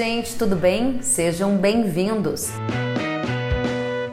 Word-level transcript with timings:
gente, 0.00 0.34
tudo 0.34 0.56
bem? 0.56 1.02
Sejam 1.02 1.58
bem-vindos. 1.58 2.48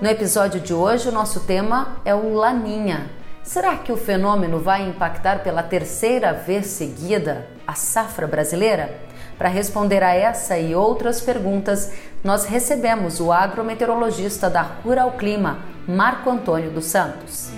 No 0.02 0.10
episódio 0.10 0.60
de 0.60 0.74
hoje, 0.74 1.08
o 1.08 1.14
nosso 1.14 1.40
tema 1.46 2.02
é 2.04 2.14
o 2.14 2.34
Laninha. 2.34 3.10
Será 3.42 3.78
que 3.78 3.90
o 3.90 3.96
fenômeno 3.96 4.60
vai 4.60 4.86
impactar 4.86 5.44
pela 5.44 5.64
terceira 5.64 6.34
vez 6.34 6.66
seguida 6.66 7.48
a 7.66 7.74
safra 7.74 8.28
brasileira? 8.28 9.00
Para 9.38 9.48
responder 9.48 10.04
a 10.04 10.14
essa 10.14 10.60
e 10.60 10.76
outras 10.76 11.22
perguntas, 11.22 11.94
nós 12.22 12.44
recebemos 12.44 13.22
o 13.22 13.32
agrometeorologista 13.32 14.50
da 14.50 14.64
Rural 14.64 15.14
Clima, 15.14 15.60
Marco 15.88 16.30
Antônio 16.30 16.70
dos 16.70 16.84
Santos. 16.84 17.50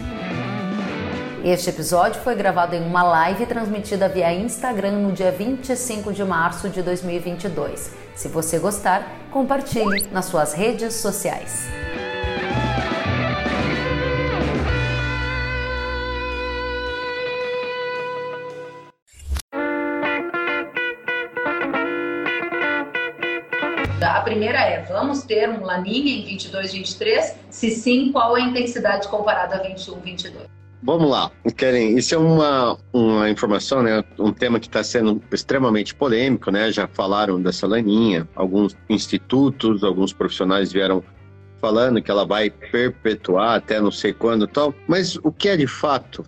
Este 1.43 1.69
episódio 1.69 2.21
foi 2.21 2.35
gravado 2.35 2.75
em 2.75 2.81
uma 2.81 3.01
live 3.01 3.45
transmitida 3.45 4.09
via 4.09 4.33
Instagram 4.33 4.91
no 4.99 5.13
dia 5.13 5.31
25 5.31 6.11
de 6.11 6.21
março 6.25 6.69
de 6.69 6.81
2022. 6.81 7.95
Se 8.13 8.27
você 8.27 8.59
gostar, 8.59 9.09
compartilhe 9.31 10.05
nas 10.11 10.25
suas 10.25 10.53
redes 10.53 10.95
sociais. 10.95 11.69
A 24.01 24.21
primeira 24.21 24.59
é: 24.59 24.83
vamos 24.83 25.23
ter 25.23 25.49
um 25.49 25.63
laninha 25.63 26.17
em 26.17 26.25
22, 26.25 26.73
23? 26.73 27.35
Se 27.49 27.71
sim, 27.71 28.11
qual 28.11 28.35
a 28.35 28.41
intensidade 28.41 29.07
comparada 29.07 29.55
a 29.55 29.63
21, 29.63 30.01
22? 30.01 30.58
Vamos 30.81 31.09
lá, 31.09 31.29
Keren, 31.57 31.97
isso 31.97 32.15
é 32.15 32.17
uma, 32.17 32.77
uma 32.93 33.29
informação, 33.29 33.83
né? 33.83 34.01
Um 34.17 34.31
tema 34.31 34.59
que 34.61 34.67
está 34.67 34.81
sendo 34.81 35.21
extremamente 35.31 35.93
polêmico, 35.93 36.49
né? 36.51 36.71
Já 36.71 36.87
falaram 36.87 37.41
dessa 37.41 37.67
laninha, 37.67 38.27
alguns 38.33 38.77
institutos, 38.89 39.83
alguns 39.83 40.13
profissionais 40.13 40.71
vieram 40.71 41.03
falando 41.59 42.01
que 42.01 42.09
ela 42.09 42.25
vai 42.25 42.49
perpetuar 42.49 43.57
até 43.57 43.81
não 43.81 43.91
sei 43.91 44.13
quando 44.13 44.47
tal. 44.47 44.73
Mas 44.87 45.17
o 45.17 45.31
que 45.33 45.49
é 45.49 45.57
de 45.57 45.67
fato, 45.67 46.23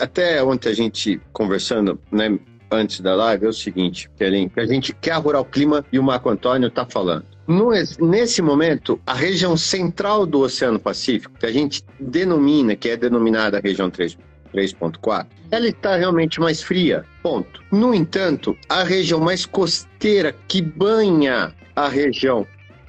até 0.00 0.42
ontem 0.42 0.70
a 0.70 0.74
gente 0.74 1.20
conversando, 1.32 1.98
né? 2.10 2.38
Antes 2.72 3.00
da 3.00 3.16
live, 3.16 3.46
é 3.46 3.48
o 3.48 3.52
seguinte, 3.52 4.08
Keren, 4.16 4.48
que 4.48 4.60
a 4.60 4.66
gente 4.66 4.94
quer 4.94 5.12
a 5.12 5.16
Rural 5.16 5.44
Clima 5.44 5.84
e 5.92 5.98
o 5.98 6.02
Marco 6.04 6.30
Antônio 6.30 6.68
está 6.68 6.86
falando. 6.86 7.24
No, 7.50 7.70
nesse 8.08 8.40
momento, 8.40 9.00
a 9.04 9.12
região 9.12 9.56
central 9.56 10.24
do 10.24 10.38
Oceano 10.38 10.78
Pacífico, 10.78 11.36
que 11.36 11.46
a 11.46 11.50
gente 11.50 11.84
denomina, 11.98 12.76
que 12.76 12.88
é 12.88 12.96
denominada 12.96 13.58
região 13.58 13.90
3.4, 13.90 15.26
ela 15.50 15.66
está 15.66 15.96
realmente 15.96 16.38
mais 16.38 16.62
fria. 16.62 17.04
Ponto. 17.24 17.60
No 17.72 17.92
entanto, 17.92 18.56
a 18.68 18.84
região 18.84 19.18
mais 19.18 19.44
costeira 19.44 20.32
que 20.46 20.62
banha 20.62 21.52
a 21.74 21.88
região 21.88 22.46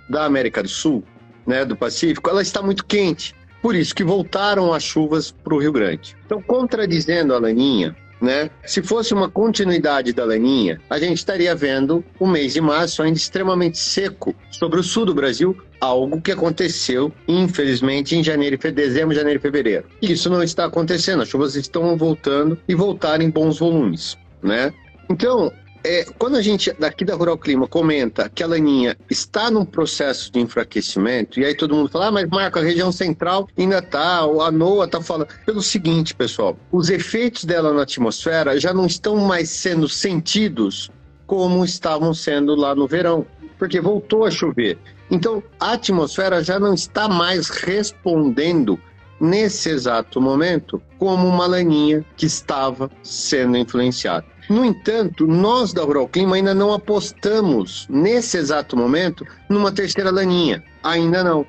da 0.08 0.26
América 0.26 0.62
do 0.62 0.70
Sul, 0.70 1.04
né, 1.48 1.66
do 1.66 1.76
Pacífico, 1.76 2.30
ela 2.30 2.44
está 2.44 2.62
muito 2.62 2.86
quente. 2.86 3.34
Por 3.64 3.74
isso 3.74 3.96
que 3.96 4.04
voltaram 4.04 4.72
as 4.72 4.84
chuvas 4.84 5.32
para 5.32 5.56
o 5.56 5.58
Rio 5.58 5.72
Grande. 5.72 6.16
Então, 6.24 6.40
contradizendo 6.40 7.34
a 7.34 7.40
Laninha, 7.40 7.96
né? 8.22 8.50
Se 8.66 8.84
fosse 8.84 9.14
uma 9.14 9.30
continuidade 9.30 10.14
da 10.14 10.24
laninha, 10.24 10.80
a 10.90 11.00
gente 11.00 11.18
estaria 11.18 11.56
vendo 11.56 12.04
o 12.20 12.28
mês 12.28 12.54
de 12.54 12.62
março 12.62 13.02
ainda 13.02 13.18
extremamente 13.18 13.78
seco 13.78 14.36
sobre 14.52 14.80
o 14.80 14.84
sul 14.84 15.06
do 15.06 15.16
Brasil, 15.16 15.58
algo 15.80 16.22
que 16.22 16.32
aconteceu, 16.32 17.12
infelizmente, 17.28 18.16
em 18.16 18.24
janeiro, 18.24 18.58
dezembro, 18.72 19.16
janeiro 19.16 19.40
e 19.40 19.42
fevereiro. 19.42 19.86
Isso 20.02 20.30
não 20.30 20.44
está 20.44 20.66
acontecendo, 20.66 21.24
as 21.24 21.30
chuvas 21.30 21.56
estão 21.56 21.98
voltando 21.98 22.58
e 22.68 22.76
voltaram 22.76 23.24
em 23.24 23.30
bons 23.30 23.58
volumes, 23.58 24.18
né? 24.44 24.72
Então, 25.10 25.52
é, 25.84 26.06
quando 26.18 26.36
a 26.36 26.42
gente 26.42 26.72
daqui 26.74 27.04
da 27.04 27.16
Rural 27.16 27.38
Clima 27.38 27.68
comenta 27.68 28.30
que 28.30 28.44
a 28.44 28.48
laninha 28.48 28.98
está 29.10 29.50
num 29.50 29.66
processo 29.66 30.32
de 30.32 30.40
enfraquecimento, 30.40 31.40
e 31.40 31.46
aí 31.46 31.56
todo 31.56 31.76
mundo 31.76 31.90
fala, 31.90 32.08
ah, 32.08 32.12
mas 32.12 32.30
Marco, 32.30 32.60
a 32.60 32.62
região 32.62 32.92
central 32.92 33.48
ainda 33.58 33.80
está, 33.80 34.20
a 34.20 34.52
NOAA 34.52 34.86
está 34.86 35.02
falando. 35.02 35.28
Pelo 35.46 35.62
seguinte, 35.62 36.14
pessoal, 36.14 36.58
os 36.72 36.90
efeitos 36.90 37.46
dela 37.46 37.74
na 37.74 37.84
atmosfera 37.84 38.60
já 38.60 38.74
não 38.74 38.86
estão 38.86 39.18
mais 39.18 39.50
sendo 39.50 39.88
sentidos 39.90 40.92
como 41.26 41.64
estavam 41.64 42.14
sendo 42.14 42.56
lá 42.56 42.76
no 42.76 42.88
verão, 42.88 43.26
porque 43.58 43.80
voltou 43.80 44.26
a 44.26 44.32
chover. 44.32 44.78
Então, 45.10 45.44
a 45.60 45.74
atmosfera 45.74 46.44
já 46.44 46.60
não 46.60 46.74
está 46.74 47.08
mais 47.08 47.50
respondendo 47.50 48.80
nesse 49.20 49.70
exato 49.70 50.20
momento 50.20 50.82
como 50.98 51.28
uma 51.28 51.46
laninha 51.46 52.04
que 52.18 52.26
estava 52.26 52.90
sendo 53.04 53.56
influenciada. 53.56 54.26
No 54.52 54.66
entanto, 54.66 55.26
nós 55.26 55.72
da 55.72 55.82
Rural 55.82 56.10
Clima 56.10 56.36
ainda 56.36 56.54
não 56.54 56.74
apostamos, 56.74 57.88
nesse 57.90 58.38
exato 58.38 58.76
momento, 58.76 59.26
numa 59.48 59.72
terceira 59.72 60.12
laninha. 60.12 60.62
Ainda 60.84 61.24
não. 61.24 61.46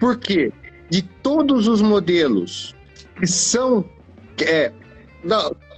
Por 0.00 0.16
quê? 0.16 0.50
De 0.88 1.02
todos 1.02 1.68
os 1.68 1.82
modelos 1.82 2.74
que 3.16 3.26
são 3.26 3.84
é, 4.40 4.72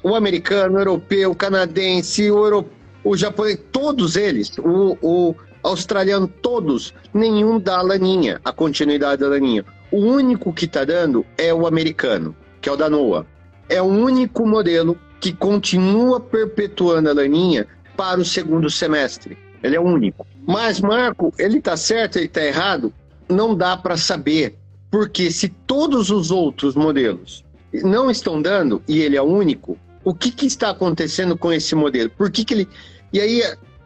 o 0.05 0.15
americano, 0.15 0.77
o 0.77 0.81
europeu, 0.81 1.33
o 1.33 1.35
canadense, 1.35 2.31
o, 2.31 2.45
europeu, 2.45 2.73
o 3.03 3.17
japonês, 3.17 3.59
todos 3.73 4.15
eles, 4.15 4.57
o, 4.59 4.97
o 5.03 5.35
australiano, 5.65 6.29
todos, 6.29 6.95
nenhum 7.13 7.59
dá 7.59 7.83
laninha, 7.83 8.41
a 8.45 8.53
continuidade 8.53 9.23
da 9.23 9.29
laninha. 9.29 9.65
O 9.91 9.99
único 9.99 10.53
que 10.53 10.67
está 10.67 10.85
dando 10.85 11.27
é 11.37 11.53
o 11.53 11.67
americano, 11.67 12.33
que 12.61 12.69
é 12.69 12.73
o 12.73 12.77
da 12.77 12.89
NOAA. 12.89 13.27
É 13.69 13.83
o 13.83 13.87
único 13.87 14.47
modelo 14.47 14.97
que 15.21 15.33
continua 15.33 16.19
perpetuando 16.19 17.11
a 17.11 17.13
laninha 17.13 17.67
para 17.97 18.21
o 18.21 18.25
segundo 18.25 18.71
semestre. 18.71 19.37
Ele 19.63 19.77
é 19.77 19.81
único. 19.81 20.27
Mas, 20.47 20.81
Marco, 20.81 21.33
ele 21.39 21.59
está 21.59 21.77
certo, 21.77 22.17
ele 22.17 22.27
está 22.27 22.43
errado? 22.43 22.93
Não 23.29 23.55
dá 23.55 23.77
para 23.77 23.97
saber. 23.97 24.57
Porque 24.91 25.31
se 25.31 25.49
todos 25.49 26.11
os 26.11 26.31
outros 26.31 26.75
modelos 26.75 27.45
não 27.85 28.11
estão 28.11 28.41
dando 28.41 28.83
e 28.89 29.01
ele 29.01 29.17
é 29.17 29.23
único, 29.23 29.79
o 30.03 30.15
que, 30.15 30.31
que 30.33 30.47
está 30.47 30.71
acontecendo 30.71 31.37
com 31.37 31.53
esse 31.53 31.75
modelo? 31.75 32.11
Por 32.11 32.31
que, 32.31 32.45
que 32.45 32.55
ele. 32.55 32.69
E 33.13 33.21
aí, 33.21 33.43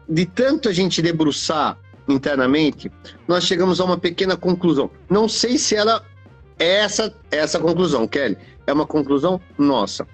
de 0.07 0.25
tanto 0.25 0.69
a 0.69 0.73
gente 0.73 1.01
debruçar 1.01 1.77
internamente, 2.07 2.91
nós 3.27 3.43
chegamos 3.43 3.79
a 3.79 3.85
uma 3.85 3.97
pequena 3.97 4.37
conclusão. 4.37 4.89
Não 5.09 5.27
sei 5.27 5.57
se 5.57 5.75
ela 5.75 6.03
é 6.57 6.77
essa, 6.77 7.13
essa 7.29 7.59
conclusão, 7.59 8.07
Kelly. 8.07 8.37
É 8.65 8.73
uma 8.73 8.85
conclusão 8.85 9.39
nossa. 9.57 10.07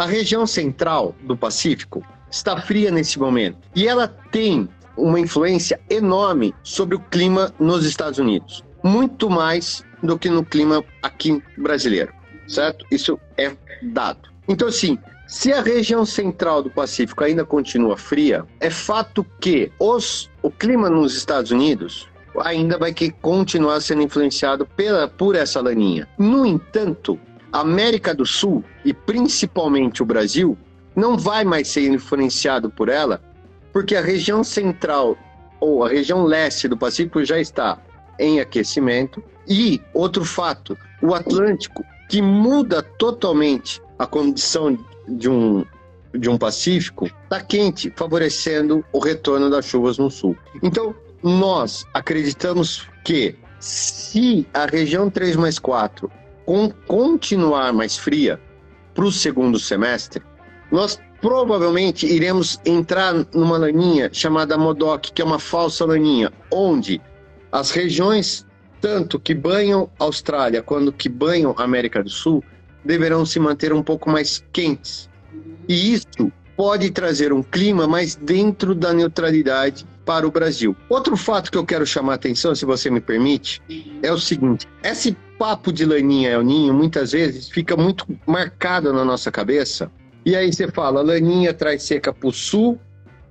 A 0.00 0.06
região 0.06 0.46
central 0.46 1.14
do 1.24 1.36
Pacífico 1.36 2.02
está 2.30 2.58
fria 2.58 2.90
nesse 2.90 3.18
momento 3.18 3.58
e 3.76 3.86
ela 3.86 4.08
tem 4.08 4.66
uma 4.96 5.20
influência 5.20 5.78
enorme 5.90 6.54
sobre 6.62 6.96
o 6.96 7.00
clima 7.00 7.52
nos 7.60 7.84
Estados 7.84 8.18
Unidos, 8.18 8.64
muito 8.82 9.28
mais 9.28 9.84
do 10.02 10.18
que 10.18 10.30
no 10.30 10.42
clima 10.42 10.82
aqui 11.02 11.42
brasileiro, 11.58 12.14
certo? 12.48 12.86
Isso 12.90 13.20
é 13.36 13.54
dado. 13.92 14.30
Então, 14.48 14.68
assim, 14.68 14.98
se 15.26 15.52
a 15.52 15.60
região 15.60 16.06
central 16.06 16.62
do 16.62 16.70
Pacífico 16.70 17.22
ainda 17.22 17.44
continua 17.44 17.94
fria, 17.94 18.46
é 18.58 18.70
fato 18.70 19.22
que 19.38 19.70
os, 19.78 20.30
o 20.42 20.50
clima 20.50 20.88
nos 20.88 21.14
Estados 21.14 21.50
Unidos 21.50 22.08
ainda 22.42 22.78
vai 22.78 22.94
que 22.94 23.10
continuar 23.10 23.82
sendo 23.82 24.00
influenciado 24.00 24.64
pela, 24.64 25.08
por 25.08 25.36
essa 25.36 25.60
laninha. 25.60 26.08
No 26.18 26.46
entanto, 26.46 27.20
América 27.52 28.14
do 28.14 28.24
Sul 28.24 28.64
e 28.84 28.92
principalmente 28.92 30.02
o 30.02 30.06
Brasil 30.06 30.56
não 30.94 31.16
vai 31.16 31.44
mais 31.44 31.68
ser 31.68 31.90
influenciado 31.90 32.70
por 32.70 32.88
ela, 32.88 33.22
porque 33.72 33.94
a 33.96 34.00
região 34.00 34.42
central 34.42 35.16
ou 35.60 35.84
a 35.84 35.88
região 35.88 36.24
leste 36.24 36.66
do 36.66 36.76
Pacífico 36.76 37.24
já 37.24 37.38
está 37.38 37.78
em 38.18 38.40
aquecimento. 38.40 39.22
E 39.48 39.80
outro 39.94 40.24
fato, 40.24 40.76
o 41.02 41.14
Atlântico, 41.14 41.84
que 42.08 42.22
muda 42.22 42.82
totalmente 42.82 43.80
a 43.98 44.06
condição 44.06 44.78
de 45.08 45.28
um, 45.28 45.64
de 46.14 46.28
um 46.28 46.38
Pacífico, 46.38 47.06
está 47.06 47.40
quente, 47.40 47.92
favorecendo 47.96 48.84
o 48.92 48.98
retorno 48.98 49.50
das 49.50 49.66
chuvas 49.66 49.98
no 49.98 50.10
sul. 50.10 50.36
Então, 50.62 50.94
nós 51.22 51.84
acreditamos 51.92 52.88
que 53.04 53.36
se 53.58 54.46
a 54.54 54.66
região 54.66 55.10
3 55.10 55.36
mais 55.36 55.58
4 55.58 56.10
com, 56.50 56.68
continuar 56.68 57.72
mais 57.72 57.96
fria 57.96 58.40
para 58.92 59.04
o 59.04 59.12
segundo 59.12 59.56
semestre, 59.56 60.20
nós 60.72 61.00
provavelmente 61.20 62.04
iremos 62.06 62.58
entrar 62.66 63.14
numa 63.32 63.56
laninha 63.56 64.10
chamada 64.12 64.58
Modoc, 64.58 65.12
que 65.14 65.22
é 65.22 65.24
uma 65.24 65.38
falsa 65.38 65.84
laninha, 65.84 66.32
onde 66.50 67.00
as 67.52 67.70
regiões, 67.70 68.44
tanto 68.80 69.20
que 69.20 69.32
banham 69.32 69.88
Austrália 69.96 70.60
quanto 70.60 70.90
que 70.90 71.08
banham 71.08 71.54
América 71.56 72.02
do 72.02 72.10
Sul, 72.10 72.42
deverão 72.84 73.24
se 73.24 73.38
manter 73.38 73.72
um 73.72 73.80
pouco 73.82 74.10
mais 74.10 74.44
quentes. 74.52 75.08
E 75.68 75.92
isso 75.94 76.32
pode 76.56 76.90
trazer 76.90 77.32
um 77.32 77.44
clima 77.44 77.86
mais 77.86 78.16
dentro 78.16 78.74
da 78.74 78.92
neutralidade 78.92 79.86
para 80.10 80.26
o 80.26 80.30
Brasil. 80.32 80.76
Outro 80.88 81.16
fato 81.16 81.52
que 81.52 81.56
eu 81.56 81.64
quero 81.64 81.86
chamar 81.86 82.14
a 82.14 82.14
atenção, 82.16 82.52
se 82.52 82.64
você 82.64 82.90
me 82.90 83.00
permite, 83.00 83.62
é 84.02 84.10
o 84.10 84.18
seguinte: 84.18 84.66
esse 84.82 85.16
papo 85.38 85.72
de 85.72 85.84
Laninha 85.84 86.30
El 86.30 86.42
Ninho 86.42 86.74
muitas 86.74 87.12
vezes 87.12 87.48
fica 87.48 87.76
muito 87.76 88.04
marcado 88.26 88.92
na 88.92 89.04
nossa 89.04 89.30
cabeça. 89.30 89.88
E 90.26 90.34
aí 90.34 90.52
você 90.52 90.66
fala, 90.66 91.00
Laninha 91.00 91.54
traz 91.54 91.84
seca 91.84 92.12
para 92.12 92.28
o 92.28 92.32
sul, 92.32 92.76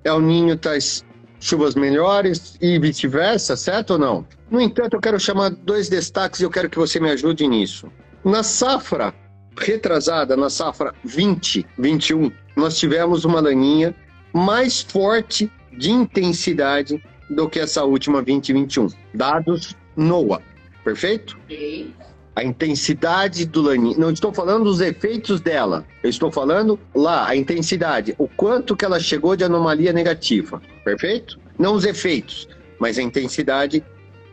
El 0.06 0.22
Ninho 0.22 0.56
traz 0.56 1.04
chuvas 1.38 1.76
melhores 1.76 2.56
e 2.62 2.80
vice-versa, 2.80 3.58
certo 3.58 3.92
ou 3.92 4.00
não? 4.00 4.26
No 4.50 4.62
entanto, 4.62 4.94
eu 4.94 5.02
quero 5.02 5.20
chamar 5.20 5.50
dois 5.50 5.90
destaques 5.90 6.40
e 6.40 6.44
eu 6.44 6.50
quero 6.50 6.70
que 6.70 6.80
você 6.80 6.98
me 6.98 7.12
ajude 7.12 7.46
nisso. 7.46 7.92
Na 8.24 8.42
safra 8.42 9.14
retrasada, 9.58 10.38
na 10.38 10.50
safra 10.50 10.94
20, 11.04 11.68
21, 11.78 12.32
nós 12.56 12.78
tivemos 12.78 13.26
uma 13.26 13.42
laninha 13.42 13.94
mais 14.34 14.82
forte 14.82 15.52
de 15.78 15.92
intensidade 15.92 17.04
do 17.30 17.48
que 17.50 17.60
essa 17.60 17.84
última 17.84 18.22
2021. 18.22 18.88
Dados 19.14 19.76
NOAA, 19.96 20.42
perfeito? 20.84 21.38
Ok. 21.46 21.94
A 22.36 22.44
intensidade 22.44 23.46
do 23.46 23.62
laninha. 23.62 23.98
Não 23.98 24.12
estou 24.12 24.34
falando 24.34 24.64
dos 24.64 24.80
efeitos 24.80 25.42
dela. 25.42 25.86
Eu 26.02 26.10
estou 26.10 26.32
falando 26.32 26.80
lá, 26.96 27.28
a 27.28 27.36
intensidade. 27.36 28.16
O 28.18 28.30
quanto 28.30 28.78
que 28.78 28.86
ela 28.86 29.00
chegou 29.00 29.36
de 29.36 29.44
anomalia 29.44 29.92
negativa. 29.92 30.62
Perfeito? 30.86 31.38
Não 31.58 31.76
os 31.76 31.84
efeitos, 31.84 32.48
mas 32.80 32.98
a 32.98 33.02
intensidade 33.02 33.84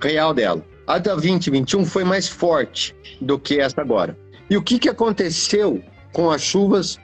real 0.01 0.33
dela. 0.33 0.65
A 0.87 0.99
da 0.99 1.15
2021 1.15 1.85
foi 1.85 2.05
mais 2.05 2.29
forte 2.29 2.95
do 3.21 3.39
que 3.39 3.59
essa 3.59 3.81
agora. 3.81 4.17
E 4.49 4.57
o 4.57 4.63
que, 4.63 4.79
que 4.79 4.89
aconteceu 4.89 5.83
com 6.13 6.31
as 6.31 6.43
chuvas 6.43 7.01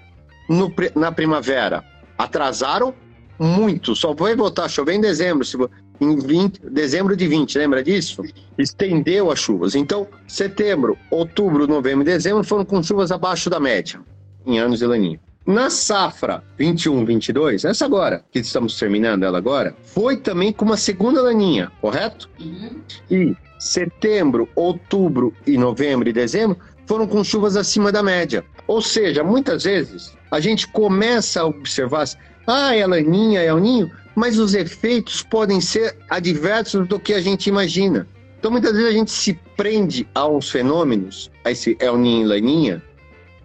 no, 0.48 0.72
na 0.94 1.10
primavera? 1.10 1.84
Atrasaram 2.16 2.94
muito. 3.42 3.94
Só 3.94 4.14
vai 4.14 4.34
voltar 4.36 4.64
a 4.64 4.68
chover 4.68 4.94
em 4.94 5.00
dezembro. 5.00 5.44
Se, 5.44 5.56
em 6.00 6.16
20, 6.16 6.60
dezembro 6.70 7.16
de 7.16 7.26
20, 7.26 7.58
lembra 7.58 7.82
disso? 7.82 8.22
Estendeu 8.56 9.30
as 9.30 9.38
chuvas. 9.38 9.74
Então, 9.74 10.06
setembro, 10.26 10.96
outubro, 11.10 11.66
novembro 11.66 12.02
e 12.02 12.04
dezembro 12.04 12.44
foram 12.44 12.64
com 12.64 12.82
chuvas 12.82 13.10
abaixo 13.12 13.50
da 13.50 13.60
média, 13.60 14.00
em 14.46 14.58
anos 14.58 14.78
de 14.78 14.86
laninha. 14.86 15.20
Na 15.44 15.70
safra 15.70 16.42
21, 16.56 17.04
22, 17.04 17.64
essa 17.64 17.84
agora, 17.84 18.24
que 18.30 18.38
estamos 18.38 18.78
terminando 18.78 19.24
ela 19.24 19.38
agora, 19.38 19.74
foi 19.82 20.16
também 20.16 20.52
com 20.52 20.64
uma 20.64 20.76
segunda 20.76 21.20
laninha, 21.20 21.70
correto? 21.80 22.30
Uhum. 22.40 22.80
E 23.10 23.36
setembro, 23.58 24.48
outubro 24.54 25.34
e 25.44 25.58
novembro 25.58 26.08
e 26.08 26.12
dezembro 26.12 26.56
foram 26.86 27.06
com 27.06 27.24
chuvas 27.24 27.56
acima 27.56 27.90
da 27.90 28.02
média. 28.02 28.44
Ou 28.68 28.80
seja, 28.80 29.24
muitas 29.24 29.64
vezes 29.64 30.12
a 30.30 30.38
gente 30.38 30.68
começa 30.68 31.40
a 31.40 31.46
observar, 31.46 32.06
ah, 32.46 32.74
é 32.74 32.86
laninha, 32.86 33.40
é 33.40 33.52
o 33.52 33.58
ninho, 33.58 33.90
mas 34.14 34.38
os 34.38 34.54
efeitos 34.54 35.22
podem 35.22 35.60
ser 35.60 35.96
adversos 36.10 36.86
do 36.86 36.98
que 36.98 37.14
a 37.14 37.20
gente 37.20 37.46
imagina. 37.46 38.06
Então, 38.38 38.50
muitas 38.50 38.72
vezes 38.72 38.88
a 38.88 38.92
gente 38.92 39.10
se 39.10 39.34
prende 39.56 40.08
a 40.14 40.26
uns 40.26 40.50
fenômenos, 40.50 41.30
a 41.44 41.50
esse 41.50 41.76
El 41.78 41.96
Ninho 41.96 42.22
e 42.22 42.28
Laninha, 42.28 42.82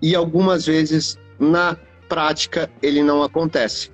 e 0.01 0.15
algumas 0.15 0.65
vezes 0.65 1.17
na 1.39 1.77
prática 2.09 2.69
ele 2.81 3.03
não 3.03 3.21
acontece, 3.21 3.91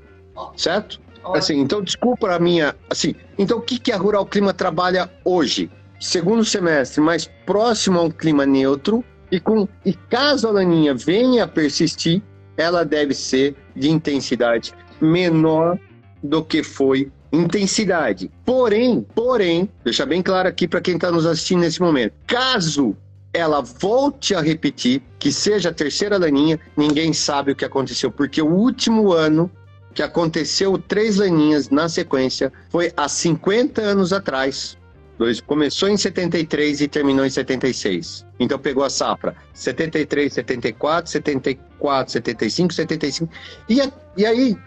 certo? 0.55 1.01
Assim, 1.33 1.59
então 1.59 1.81
desculpa 1.81 2.33
a 2.33 2.39
minha, 2.39 2.75
assim, 2.89 3.15
então 3.37 3.57
o 3.57 3.61
que 3.61 3.79
que 3.79 3.91
a 3.91 3.97
Rural 3.97 4.25
Clima 4.25 4.53
trabalha 4.53 5.09
hoje? 5.23 5.69
Segundo 5.99 6.43
semestre 6.43 7.01
mais 7.01 7.29
próximo 7.45 7.99
a 7.99 8.03
um 8.03 8.11
clima 8.11 8.45
neutro 8.45 9.03
e 9.31 9.39
com 9.39 9.67
e 9.85 9.93
caso 9.93 10.47
a 10.47 10.51
laninha 10.51 10.93
venha 10.93 11.45
a 11.45 11.47
persistir, 11.47 12.21
ela 12.57 12.83
deve 12.83 13.13
ser 13.13 13.55
de 13.75 13.89
intensidade 13.89 14.73
menor 15.01 15.79
do 16.21 16.43
que 16.43 16.63
foi 16.63 17.11
intensidade. 17.31 18.29
Porém, 18.45 19.05
porém, 19.15 19.69
deixa 19.83 20.05
bem 20.05 20.21
claro 20.21 20.47
aqui 20.47 20.67
para 20.67 20.81
quem 20.81 20.95
está 20.95 21.11
nos 21.11 21.25
assistindo 21.25 21.61
nesse 21.61 21.81
momento, 21.81 22.13
caso 22.27 22.95
ela 23.33 23.61
volte 23.61 24.35
a 24.35 24.41
repetir, 24.41 25.01
que 25.17 25.31
seja 25.31 25.69
a 25.69 25.73
terceira 25.73 26.19
laninha, 26.19 26.59
ninguém 26.77 27.11
sabe 27.11 27.51
o 27.51 27.55
que 27.55 27.65
aconteceu, 27.65 28.11
porque 28.11 28.41
o 28.41 28.47
último 28.47 29.11
ano 29.11 29.49
que 29.93 30.03
aconteceu 30.03 30.77
três 30.77 31.17
laninhas 31.17 31.69
na 31.69 31.89
sequência 31.89 32.53
foi 32.69 32.91
há 32.95 33.09
50 33.09 33.81
anos 33.81 34.13
atrás. 34.13 34.77
Dois, 35.17 35.39
começou 35.39 35.89
em 35.89 35.97
73 35.97 36.81
e 36.81 36.87
terminou 36.87 37.25
em 37.25 37.29
76. 37.29 38.25
Então 38.39 38.57
pegou 38.57 38.83
a 38.83 38.89
safra 38.89 39.35
73, 39.53 40.33
74, 40.33 41.11
74, 41.11 42.11
75, 42.13 42.73
75. 42.73 43.33
E, 43.69 43.79
e 44.17 44.25
aí, 44.25 44.57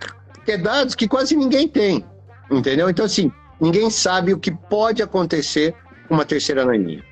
é 0.46 0.56
dados 0.56 0.94
que 0.94 1.08
quase 1.08 1.34
ninguém 1.34 1.68
tem. 1.68 2.04
Entendeu? 2.50 2.88
Então, 2.88 3.04
assim, 3.04 3.32
ninguém 3.60 3.90
sabe 3.90 4.32
o 4.32 4.38
que 4.38 4.52
pode 4.52 5.02
acontecer 5.02 5.74
com 6.06 6.14
uma 6.14 6.24
terceira 6.24 6.64
laninha. 6.64 7.02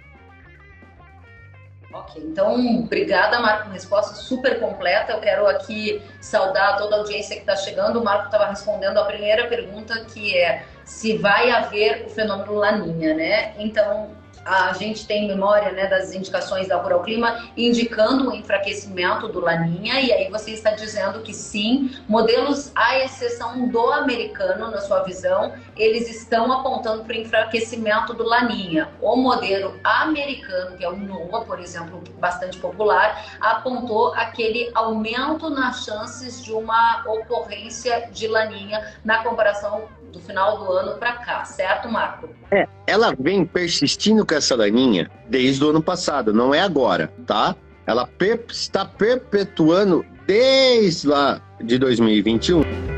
Ok, 1.92 2.22
então, 2.25 2.81
obrigada, 2.81 3.40
Marco, 3.40 3.70
resposta 3.70 4.14
super 4.14 4.60
completa. 4.60 5.12
Eu 5.12 5.20
quero 5.20 5.46
aqui 5.46 6.02
saudar 6.20 6.76
toda 6.76 6.96
a 6.96 6.98
audiência 7.00 7.36
que 7.36 7.42
está 7.42 7.56
chegando. 7.56 8.00
O 8.00 8.04
Marco 8.04 8.26
estava 8.26 8.46
respondendo 8.46 8.98
a 8.98 9.04
primeira 9.04 9.46
pergunta, 9.48 10.04
que 10.04 10.36
é 10.36 10.64
se 10.84 11.16
vai 11.19 11.50
haver 11.50 12.04
o 12.06 12.10
fenômeno 12.10 12.54
Laninha, 12.54 13.14
né? 13.14 13.54
Então, 13.58 14.10
a 14.44 14.72
gente 14.75 15.06
tem 15.06 15.26
memória 15.26 15.72
né, 15.72 15.86
das 15.86 16.12
indicações 16.12 16.69
da 16.69 16.76
Rural 16.76 17.02
Clima 17.02 17.48
indicando 17.56 18.31
o 18.31 18.34
enfraquecimento 18.34 19.28
do 19.28 19.40
Laninha, 19.40 20.00
e 20.00 20.12
aí 20.12 20.31
você 20.31 20.52
está 20.52 20.72
dizendo 20.72 21.20
que 21.20 21.32
sim, 21.32 21.90
modelos, 22.06 22.70
à 22.75 22.98
exceção 22.98 23.69
do 23.69 23.92
americano, 23.92 24.70
na 24.70 24.81
sua 24.81 25.02
visão, 25.02 25.54
eles 25.76 26.08
estão 26.08 26.52
apontando 26.52 27.04
para 27.04 27.16
o 27.16 27.20
enfraquecimento 27.20 28.12
do 28.12 28.22
Laninha. 28.22 28.90
O 29.00 29.16
modelo 29.16 29.78
americano, 29.82 30.76
que 30.76 30.84
é 30.84 30.88
o 30.88 30.96
NOAA, 30.96 31.44
por 31.44 31.58
exemplo, 31.58 32.02
bastante 32.19 32.58
popular, 32.58 33.38
apontou 33.40 34.12
aquele 34.14 34.70
aumento 34.75 35.48
nas 35.48 35.84
chances 35.84 36.42
de 36.42 36.52
uma 36.52 37.02
ocorrência 37.06 38.08
de 38.12 38.28
Laninha 38.28 38.94
na 39.04 39.22
comparação 39.22 39.88
do 40.14 40.20
final 40.20 40.58
do 40.58 40.72
ano 40.72 40.96
para 40.96 41.12
cá, 41.14 41.44
certo, 41.44 41.88
Marco? 41.88 42.28
É, 42.50 42.66
ela 42.87 43.14
vem 43.19 43.44
persistindo 43.44 44.25
com 44.25 44.34
essa 44.34 44.56
laninha 44.56 45.11
desde 45.28 45.62
o 45.62 45.70
ano 45.70 45.82
passado, 45.82 46.32
não 46.32 46.55
é 46.55 46.61
agora, 46.61 47.12
tá? 47.26 47.55
Ela 47.87 48.06
per 48.06 48.44
está 48.49 48.84
perpetuando 48.84 50.05
desde 50.26 51.08
lá 51.08 51.40
de 51.61 51.78
2021 51.78 52.94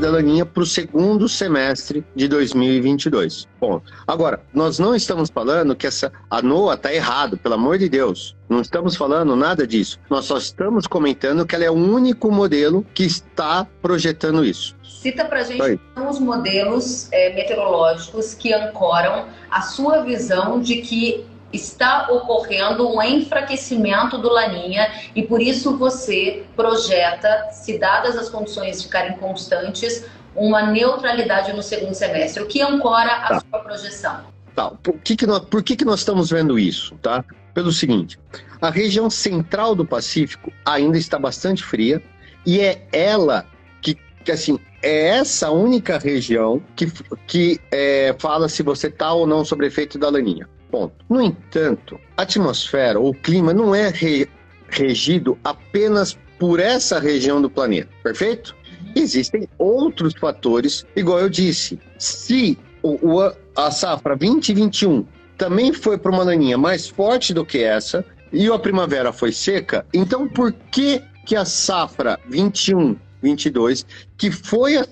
da 0.00 0.10
laninha 0.10 0.46
para 0.46 0.62
o 0.62 0.66
segundo 0.66 1.28
semestre 1.28 2.04
de 2.16 2.26
2022. 2.26 3.46
Bom, 3.60 3.80
agora, 4.06 4.40
nós 4.52 4.78
não 4.78 4.94
estamos 4.94 5.28
falando 5.28 5.76
que 5.76 5.86
essa 5.86 6.10
a 6.30 6.40
NOAA 6.40 6.74
está 6.74 6.92
errado, 6.92 7.36
pelo 7.36 7.54
amor 7.54 7.78
de 7.78 7.88
Deus. 7.88 8.34
Não 8.48 8.60
estamos 8.60 8.96
falando 8.96 9.36
nada 9.36 9.66
disso. 9.66 9.98
Nós 10.08 10.24
só 10.24 10.38
estamos 10.38 10.86
comentando 10.86 11.46
que 11.46 11.54
ela 11.54 11.64
é 11.64 11.70
o 11.70 11.74
único 11.74 12.32
modelo 12.32 12.84
que 12.94 13.04
está 13.04 13.66
projetando 13.82 14.44
isso. 14.44 14.74
Cita 14.82 15.24
para 15.24 15.44
gente 15.44 15.62
Oi. 15.62 15.80
os 16.08 16.18
modelos 16.18 17.10
é, 17.12 17.34
meteorológicos 17.34 18.34
que 18.34 18.52
ancoram 18.52 19.28
a 19.50 19.62
sua 19.62 20.02
visão 20.02 20.60
de 20.60 20.82
que 20.82 21.24
está 21.52 22.08
ocorrendo 22.10 22.88
um 22.88 23.02
enfraquecimento 23.02 24.18
do 24.18 24.28
Laninha 24.28 24.90
e 25.14 25.22
por 25.22 25.40
isso 25.40 25.76
você 25.76 26.44
projeta, 26.54 27.48
se 27.50 27.78
dadas 27.78 28.16
as 28.16 28.28
condições 28.28 28.82
ficarem 28.82 29.16
constantes, 29.16 30.04
uma 30.34 30.62
neutralidade 30.62 31.52
no 31.52 31.62
segundo 31.62 31.94
semestre. 31.94 32.42
O 32.42 32.46
que 32.46 32.62
ancora 32.62 33.10
a 33.10 33.28
tá. 33.28 33.40
sua 33.40 33.58
projeção? 33.60 34.20
Tá. 34.54 34.70
Por, 34.70 34.94
que, 34.98 35.16
que, 35.16 35.26
nós, 35.26 35.40
por 35.40 35.62
que, 35.62 35.76
que 35.76 35.84
nós 35.84 36.00
estamos 36.00 36.30
vendo 36.30 36.58
isso? 36.58 36.94
Tá? 36.96 37.24
Pelo 37.52 37.72
seguinte, 37.72 38.18
a 38.60 38.70
região 38.70 39.10
central 39.10 39.74
do 39.74 39.84
Pacífico 39.84 40.52
ainda 40.64 40.96
está 40.96 41.18
bastante 41.18 41.64
fria 41.64 42.02
e 42.46 42.60
é 42.60 42.86
ela 42.92 43.44
que, 43.82 43.96
que 44.24 44.30
assim, 44.30 44.58
é 44.82 45.08
essa 45.08 45.50
única 45.50 45.98
região 45.98 46.62
que, 46.76 46.90
que 47.26 47.60
é, 47.70 48.14
fala 48.18 48.48
se 48.48 48.62
você 48.62 48.86
está 48.86 49.12
ou 49.12 49.26
não 49.26 49.44
sobre 49.44 49.66
efeito 49.66 49.98
da 49.98 50.08
laninha. 50.08 50.48
Ponto. 50.70 50.94
No 51.08 51.20
entanto, 51.20 51.98
a 52.16 52.22
atmosfera 52.22 52.98
ou 52.98 53.10
o 53.10 53.14
clima 53.14 53.52
não 53.52 53.74
é 53.74 53.88
re, 53.88 54.28
regido 54.68 55.38
apenas 55.42 56.16
por 56.38 56.60
essa 56.60 56.98
região 56.98 57.42
do 57.42 57.50
planeta, 57.50 57.90
perfeito? 58.02 58.56
Existem 58.94 59.48
outros 59.58 60.14
fatores, 60.14 60.86
igual 60.96 61.20
eu 61.20 61.28
disse. 61.28 61.78
Se 61.98 62.58
o, 62.82 63.18
o 63.18 63.32
a 63.56 63.70
safra 63.70 64.16
2021 64.16 65.04
também 65.36 65.72
foi 65.72 65.98
para 65.98 66.12
uma 66.12 66.24
laninha 66.24 66.56
mais 66.56 66.88
forte 66.88 67.34
do 67.34 67.44
que 67.44 67.58
essa, 67.58 68.04
e 68.32 68.48
a 68.48 68.58
primavera 68.58 69.12
foi 69.12 69.32
seca, 69.32 69.84
então 69.92 70.28
por 70.28 70.52
que, 70.52 71.02
que 71.26 71.34
a 71.34 71.44
safra 71.44 72.18
21, 72.28 72.96
22, 73.22 73.84
que 74.16 74.30
foi 74.30 74.84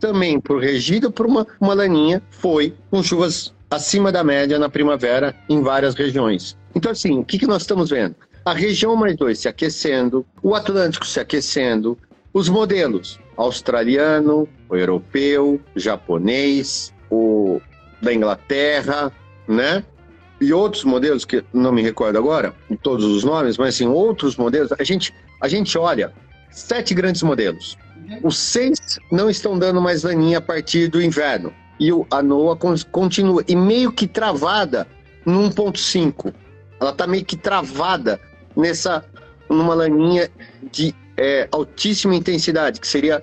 também 0.00 0.40
por 0.40 0.60
regido 0.60 1.10
por 1.10 1.26
uma, 1.26 1.46
uma 1.60 1.74
laninha, 1.74 2.22
foi 2.30 2.74
com 2.90 3.02
chuvas 3.02 3.52
acima 3.70 4.12
da 4.12 4.22
média 4.22 4.58
na 4.58 4.68
primavera 4.68 5.34
em 5.48 5.62
várias 5.62 5.94
regiões. 5.94 6.56
Então, 6.74 6.92
assim, 6.92 7.18
o 7.18 7.24
que, 7.24 7.38
que 7.38 7.46
nós 7.46 7.62
estamos 7.62 7.90
vendo? 7.90 8.14
A 8.44 8.52
região 8.52 8.94
mais 8.94 9.16
dois 9.16 9.40
se 9.40 9.48
aquecendo, 9.48 10.24
o 10.42 10.54
Atlântico 10.54 11.06
se 11.06 11.18
aquecendo, 11.18 11.98
os 12.32 12.48
modelos 12.48 13.18
australiano, 13.36 14.48
o 14.68 14.76
europeu, 14.76 15.60
japonês, 15.74 16.92
o 17.10 17.60
da 18.00 18.12
Inglaterra, 18.12 19.12
né? 19.48 19.82
E 20.40 20.52
outros 20.52 20.84
modelos 20.84 21.24
que 21.24 21.42
não 21.52 21.72
me 21.72 21.82
recordo 21.82 22.18
agora, 22.18 22.54
todos 22.82 23.04
os 23.04 23.24
nomes, 23.24 23.56
mas 23.56 23.74
assim, 23.74 23.88
outros 23.88 24.36
modelos, 24.36 24.70
a 24.78 24.84
gente, 24.84 25.14
a 25.40 25.48
gente 25.48 25.76
olha 25.78 26.12
sete 26.50 26.94
grandes 26.94 27.22
modelos. 27.22 27.76
Os 28.22 28.38
seis 28.38 28.78
não 29.10 29.28
estão 29.28 29.58
dando 29.58 29.80
mais 29.80 30.02
laninha 30.02 30.38
a 30.38 30.40
partir 30.40 30.88
do 30.88 31.02
inverno. 31.02 31.52
E 31.78 31.90
a 32.10 32.22
NOAA 32.22 32.56
continua, 32.90 33.44
e 33.46 33.54
meio 33.54 33.92
que 33.92 34.06
travada 34.06 34.86
no 35.24 35.50
1.5. 35.50 36.32
Ela 36.80 36.90
está 36.90 37.06
meio 37.06 37.24
que 37.24 37.36
travada 37.36 38.20
nessa, 38.56 39.04
numa 39.48 39.74
laninha 39.74 40.30
de 40.70 40.94
é, 41.16 41.48
altíssima 41.52 42.14
intensidade, 42.14 42.80
que 42.80 42.88
seria 42.88 43.22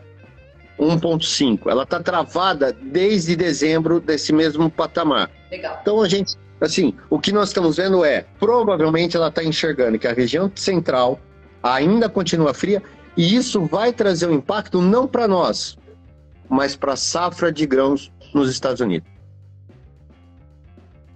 1.5. 0.80 1.62
Ela 1.68 1.84
está 1.84 2.00
travada 2.00 2.74
desde 2.74 3.36
dezembro 3.36 4.00
desse 4.00 4.34
mesmo 4.34 4.70
patamar. 4.70 5.30
Legal. 5.52 5.80
Então 5.82 6.02
a 6.02 6.10
gente, 6.10 6.36
assim, 6.60 6.94
o 7.10 7.20
que 7.20 7.32
nós 7.32 7.50
estamos 7.50 7.78
vendo 7.78 8.04
é, 8.04 8.26
provavelmente 8.40 9.16
ela 9.16 9.28
está 9.28 9.44
enxergando 9.44 9.98
que 10.00 10.08
a 10.08 10.14
região 10.14 10.52
central 10.56 11.20
ainda 11.62 12.10
continua 12.10 12.54
fria 12.54 12.82
e 13.16 13.36
isso 13.36 13.66
vai 13.66 13.94
trazer 13.94 14.28
um 14.28 14.34
impacto 14.34 14.82
não 14.82 15.08
para 15.08 15.28
nós, 15.28 15.78
mas 16.50 16.76
para 16.76 16.94
a 16.94 16.98
safra 16.98 17.52
de 17.52 17.66
grãos 17.66 18.12
nos 18.34 18.50
Estados 18.50 18.82
Unidos. 18.82 19.14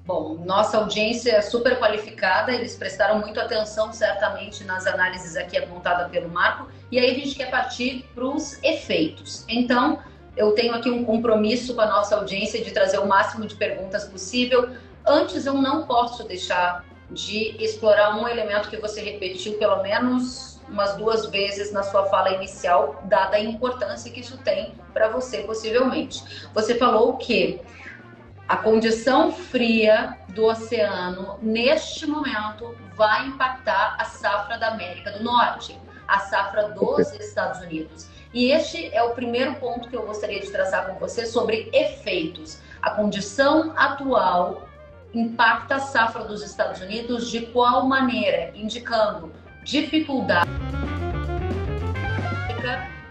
Bom, 0.05 0.41
nossa 0.45 0.77
audiência 0.77 1.31
é 1.31 1.41
super 1.41 1.77
qualificada, 1.77 2.53
eles 2.53 2.75
prestaram 2.75 3.19
muita 3.19 3.41
atenção, 3.41 3.91
certamente, 3.91 4.63
nas 4.63 4.87
análises 4.87 5.35
aqui 5.35 5.57
apontadas 5.57 6.09
pelo 6.09 6.29
Marco, 6.29 6.69
e 6.89 6.97
aí 6.97 7.11
a 7.11 7.13
gente 7.13 7.35
quer 7.35 7.51
partir 7.51 8.05
para 8.15 8.23
os 8.23 8.57
efeitos. 8.63 9.43
Então, 9.49 9.99
eu 10.37 10.53
tenho 10.53 10.73
aqui 10.73 10.89
um 10.89 11.03
compromisso 11.03 11.75
com 11.75 11.81
a 11.81 11.87
nossa 11.87 12.15
audiência 12.15 12.63
de 12.63 12.71
trazer 12.71 12.99
o 12.99 13.05
máximo 13.05 13.45
de 13.45 13.55
perguntas 13.55 14.05
possível. 14.05 14.69
Antes, 15.05 15.45
eu 15.45 15.55
não 15.55 15.85
posso 15.85 16.23
deixar 16.23 16.85
de 17.11 17.61
explorar 17.61 18.15
um 18.17 18.27
elemento 18.27 18.69
que 18.69 18.77
você 18.77 19.01
repetiu 19.01 19.57
pelo 19.57 19.81
menos 19.81 20.56
umas 20.69 20.95
duas 20.95 21.25
vezes 21.27 21.71
na 21.71 21.83
sua 21.83 22.05
fala 22.05 22.31
inicial, 22.31 23.01
dada 23.05 23.37
a 23.37 23.39
importância 23.39 24.11
que 24.11 24.19
isso 24.19 24.37
tem 24.39 24.75
para 24.93 25.09
você, 25.09 25.39
possivelmente. 25.39 26.49
Você 26.53 26.75
falou 26.75 27.17
que 27.17 27.61
a 28.47 28.55
condição 28.57 29.31
fria 29.31 30.17
do 30.29 30.45
oceano, 30.45 31.37
neste 31.41 32.05
momento, 32.05 32.75
vai 32.95 33.27
impactar 33.27 33.95
a 33.99 34.05
safra 34.05 34.57
da 34.57 34.69
América 34.69 35.11
do 35.11 35.23
Norte, 35.23 35.77
a 36.07 36.19
safra 36.19 36.69
dos 36.69 37.11
Estados 37.13 37.59
Unidos. 37.59 38.07
E 38.33 38.51
este 38.51 38.93
é 38.93 39.03
o 39.03 39.11
primeiro 39.11 39.55
ponto 39.55 39.89
que 39.89 39.95
eu 39.95 40.05
gostaria 40.05 40.39
de 40.39 40.49
traçar 40.49 40.87
com 40.87 40.99
você 40.99 41.25
sobre 41.25 41.69
efeitos. 41.73 42.59
A 42.81 42.91
condição 42.91 43.73
atual 43.75 44.67
impacta 45.13 45.75
a 45.75 45.79
safra 45.79 46.23
dos 46.23 46.43
Estados 46.43 46.79
Unidos 46.81 47.29
de 47.29 47.47
qual 47.47 47.85
maneira? 47.85 48.51
Indicando 48.55 49.31
dificuldade 49.67 50.49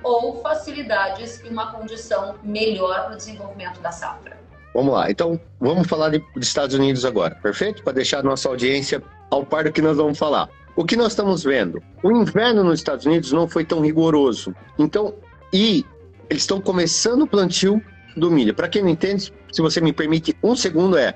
ou 0.02 0.40
facilidades 0.40 1.42
e 1.44 1.48
uma 1.48 1.72
condição 1.72 2.36
melhor 2.42 3.04
para 3.04 3.14
o 3.14 3.16
desenvolvimento 3.16 3.80
da 3.80 3.92
safra. 3.92 4.38
Vamos 4.72 4.94
lá. 4.94 5.10
Então, 5.10 5.38
vamos 5.60 5.86
falar 5.86 6.10
de, 6.10 6.18
dos 6.34 6.46
Estados 6.46 6.74
Unidos 6.74 7.04
agora, 7.04 7.34
perfeito? 7.34 7.82
Para 7.82 7.94
deixar 7.94 8.20
a 8.20 8.22
nossa 8.22 8.48
audiência 8.48 9.02
ao 9.30 9.44
par 9.44 9.64
do 9.64 9.72
que 9.72 9.82
nós 9.82 9.96
vamos 9.96 10.18
falar. 10.18 10.48
O 10.76 10.84
que 10.84 10.96
nós 10.96 11.08
estamos 11.08 11.42
vendo? 11.42 11.82
O 12.02 12.12
inverno 12.12 12.62
nos 12.62 12.78
Estados 12.78 13.04
Unidos 13.04 13.32
não 13.32 13.48
foi 13.48 13.64
tão 13.64 13.80
rigoroso. 13.80 14.54
Então, 14.78 15.14
e 15.52 15.84
eles 16.30 16.42
estão 16.42 16.60
começando 16.60 17.22
o 17.22 17.26
plantio 17.26 17.82
do 18.16 18.30
milho. 18.30 18.54
Para 18.54 18.68
quem 18.68 18.82
não 18.82 18.90
entende, 18.90 19.32
se 19.52 19.60
você 19.60 19.80
me 19.80 19.92
permite 19.92 20.36
um 20.42 20.54
segundo, 20.54 20.96
é 20.96 21.14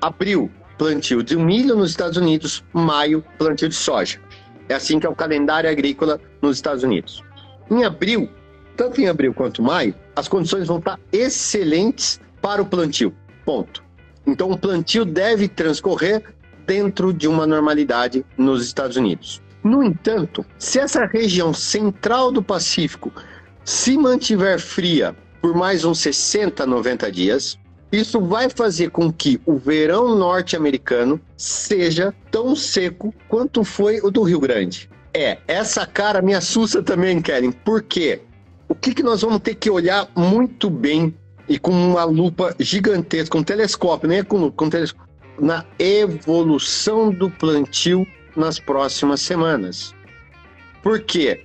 abril, 0.00 0.50
plantio 0.78 1.22
de 1.22 1.36
milho 1.36 1.74
nos 1.74 1.90
Estados 1.90 2.16
Unidos, 2.16 2.64
maio, 2.72 3.24
plantio 3.36 3.68
de 3.68 3.74
soja. 3.74 4.20
É 4.68 4.74
assim 4.74 4.98
que 4.98 5.06
é 5.06 5.08
o 5.08 5.14
calendário 5.14 5.70
agrícola 5.70 6.20
nos 6.42 6.56
Estados 6.56 6.82
Unidos. 6.82 7.22
Em 7.70 7.84
abril, 7.84 8.28
tanto 8.76 9.00
em 9.00 9.08
abril 9.08 9.32
quanto 9.34 9.62
maio, 9.62 9.94
as 10.14 10.28
condições 10.28 10.66
vão 10.66 10.78
estar 10.78 10.98
excelentes 11.12 12.20
para 12.40 12.62
o 12.62 12.66
plantio. 12.66 13.14
Ponto. 13.44 13.82
Então, 14.26 14.50
o 14.50 14.58
plantio 14.58 15.04
deve 15.04 15.48
transcorrer 15.48 16.22
dentro 16.66 17.12
de 17.12 17.26
uma 17.26 17.46
normalidade 17.46 18.24
nos 18.36 18.64
Estados 18.64 18.96
Unidos. 18.96 19.42
No 19.64 19.82
entanto, 19.82 20.44
se 20.58 20.78
essa 20.78 21.06
região 21.06 21.52
central 21.54 22.30
do 22.30 22.42
Pacífico 22.42 23.10
se 23.64 23.96
mantiver 23.96 24.60
fria 24.60 25.16
por 25.40 25.54
mais 25.54 25.84
uns 25.84 26.00
60, 26.00 26.66
90 26.66 27.10
dias, 27.10 27.58
isso 27.90 28.20
vai 28.20 28.50
fazer 28.50 28.90
com 28.90 29.12
que 29.12 29.40
o 29.46 29.56
verão 29.56 30.14
norte-americano 30.16 31.20
seja 31.36 32.14
tão 32.30 32.54
seco 32.54 33.14
quanto 33.28 33.64
foi 33.64 34.00
o 34.00 34.10
do 34.10 34.22
Rio 34.22 34.40
Grande. 34.40 34.90
É, 35.14 35.38
essa 35.48 35.86
cara 35.86 36.20
me 36.20 36.34
assusta 36.34 36.82
também, 36.82 37.20
Kellen. 37.20 37.50
Por 37.52 37.82
quê? 37.82 38.20
O 38.68 38.74
que, 38.74 38.94
que 38.94 39.02
nós 39.02 39.22
vamos 39.22 39.40
ter 39.40 39.54
que 39.54 39.70
olhar 39.70 40.08
muito 40.14 40.68
bem 40.68 41.14
e 41.48 41.58
com 41.58 41.72
uma 41.72 42.04
lupa 42.04 42.54
gigantesca, 42.60 43.38
um 43.38 43.42
telescópio, 43.42 44.08
nem 44.08 44.18
é 44.18 44.22
com 44.22 44.50
com 44.50 44.68
telescópio, 44.68 45.08
na 45.40 45.64
evolução 45.78 47.10
do 47.10 47.30
plantio 47.30 48.06
nas 48.36 48.58
próximas 48.58 49.22
semanas. 49.22 49.94
Por 50.82 51.00
quê? 51.00 51.42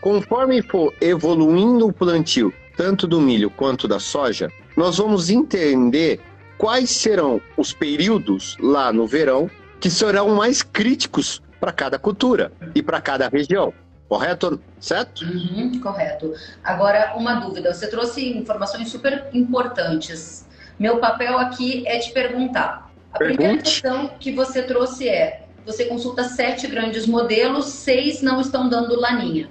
Conforme 0.00 0.60
for 0.60 0.92
evoluindo 1.00 1.86
o 1.86 1.92
plantio, 1.92 2.52
tanto 2.76 3.06
do 3.06 3.20
milho 3.20 3.48
quanto 3.48 3.86
da 3.86 4.00
soja, 4.00 4.50
nós 4.76 4.98
vamos 4.98 5.30
entender 5.30 6.20
quais 6.58 6.90
serão 6.90 7.40
os 7.56 7.72
períodos 7.72 8.56
lá 8.60 8.92
no 8.92 9.06
verão 9.06 9.50
que 9.80 9.90
serão 9.90 10.34
mais 10.34 10.62
críticos 10.62 11.42
para 11.60 11.72
cada 11.72 11.98
cultura 11.98 12.52
e 12.74 12.82
para 12.82 13.00
cada 13.00 13.28
região. 13.28 13.72
Correto? 14.08 14.60
Certo? 14.78 15.24
Uhum, 15.24 15.80
correto. 15.80 16.32
Agora, 16.62 17.14
uma 17.16 17.34
dúvida. 17.34 17.72
Você 17.72 17.88
trouxe 17.88 18.36
informações 18.36 18.88
super 18.88 19.28
importantes. 19.32 20.46
Meu 20.78 20.98
papel 20.98 21.38
aqui 21.38 21.86
é 21.86 21.98
te 21.98 22.12
perguntar. 22.12 22.90
A 23.12 23.18
Pergunte. 23.18 23.38
primeira 23.38 23.62
questão 23.62 24.08
que 24.20 24.32
você 24.32 24.62
trouxe 24.62 25.08
é: 25.08 25.46
você 25.64 25.86
consulta 25.86 26.24
sete 26.24 26.66
grandes 26.66 27.06
modelos, 27.06 27.66
seis 27.66 28.20
não 28.20 28.40
estão 28.40 28.68
dando 28.68 28.98
laninha. 29.00 29.48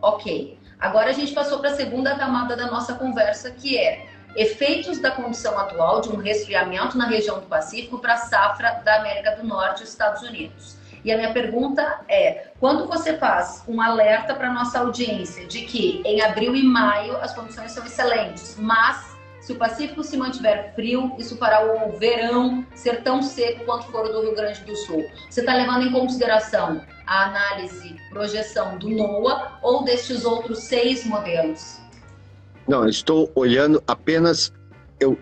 Ok. 0.00 0.58
Agora 0.80 1.10
a 1.10 1.12
gente 1.12 1.32
passou 1.32 1.60
para 1.60 1.70
a 1.70 1.76
segunda 1.76 2.16
camada 2.16 2.56
da 2.56 2.66
nossa 2.68 2.94
conversa, 2.94 3.52
que 3.52 3.78
é 3.78 4.06
efeitos 4.36 4.98
da 4.98 5.10
condição 5.10 5.58
atual 5.58 6.00
de 6.00 6.08
um 6.08 6.16
resfriamento 6.16 6.96
na 6.96 7.06
região 7.06 7.40
do 7.40 7.46
Pacífico 7.46 7.98
para 7.98 8.14
a 8.14 8.18
safra 8.18 8.80
da 8.84 8.96
América 8.96 9.36
do 9.36 9.46
Norte 9.46 9.82
e 9.82 9.84
Estados 9.84 10.22
Unidos. 10.22 10.76
E 11.04 11.10
a 11.10 11.16
minha 11.16 11.32
pergunta 11.32 12.00
é: 12.08 12.48
quando 12.60 12.86
você 12.86 13.16
faz 13.16 13.64
um 13.66 13.80
alerta 13.80 14.34
para 14.34 14.52
nossa 14.52 14.78
audiência 14.78 15.46
de 15.46 15.62
que 15.62 16.00
em 16.04 16.20
abril 16.22 16.54
e 16.54 16.62
maio 16.62 17.16
as 17.16 17.34
condições 17.34 17.72
são 17.72 17.84
excelentes, 17.84 18.56
mas 18.58 19.12
se 19.40 19.52
o 19.52 19.56
Pacífico 19.56 20.04
se 20.04 20.16
mantiver 20.16 20.72
frio, 20.72 21.16
isso 21.18 21.36
fará 21.36 21.64
o 21.64 21.98
verão 21.98 22.64
ser 22.76 23.02
tão 23.02 23.20
seco 23.20 23.64
quanto 23.64 23.86
for 23.86 24.06
o 24.06 24.12
do 24.12 24.22
Rio 24.22 24.36
Grande 24.36 24.60
do 24.60 24.76
Sul. 24.76 25.04
Você 25.28 25.40
está 25.40 25.54
levando 25.54 25.84
em 25.84 25.90
consideração 25.90 26.80
a 27.04 27.24
análise, 27.24 27.96
projeção 28.08 28.78
do 28.78 28.88
NOAA 28.88 29.58
ou 29.60 29.82
destes 29.82 30.24
outros 30.24 30.60
seis 30.60 31.04
modelos? 31.04 31.80
Não, 32.68 32.88
estou 32.88 33.30
olhando 33.34 33.82
apenas. 33.86 34.52
Eu 34.98 35.18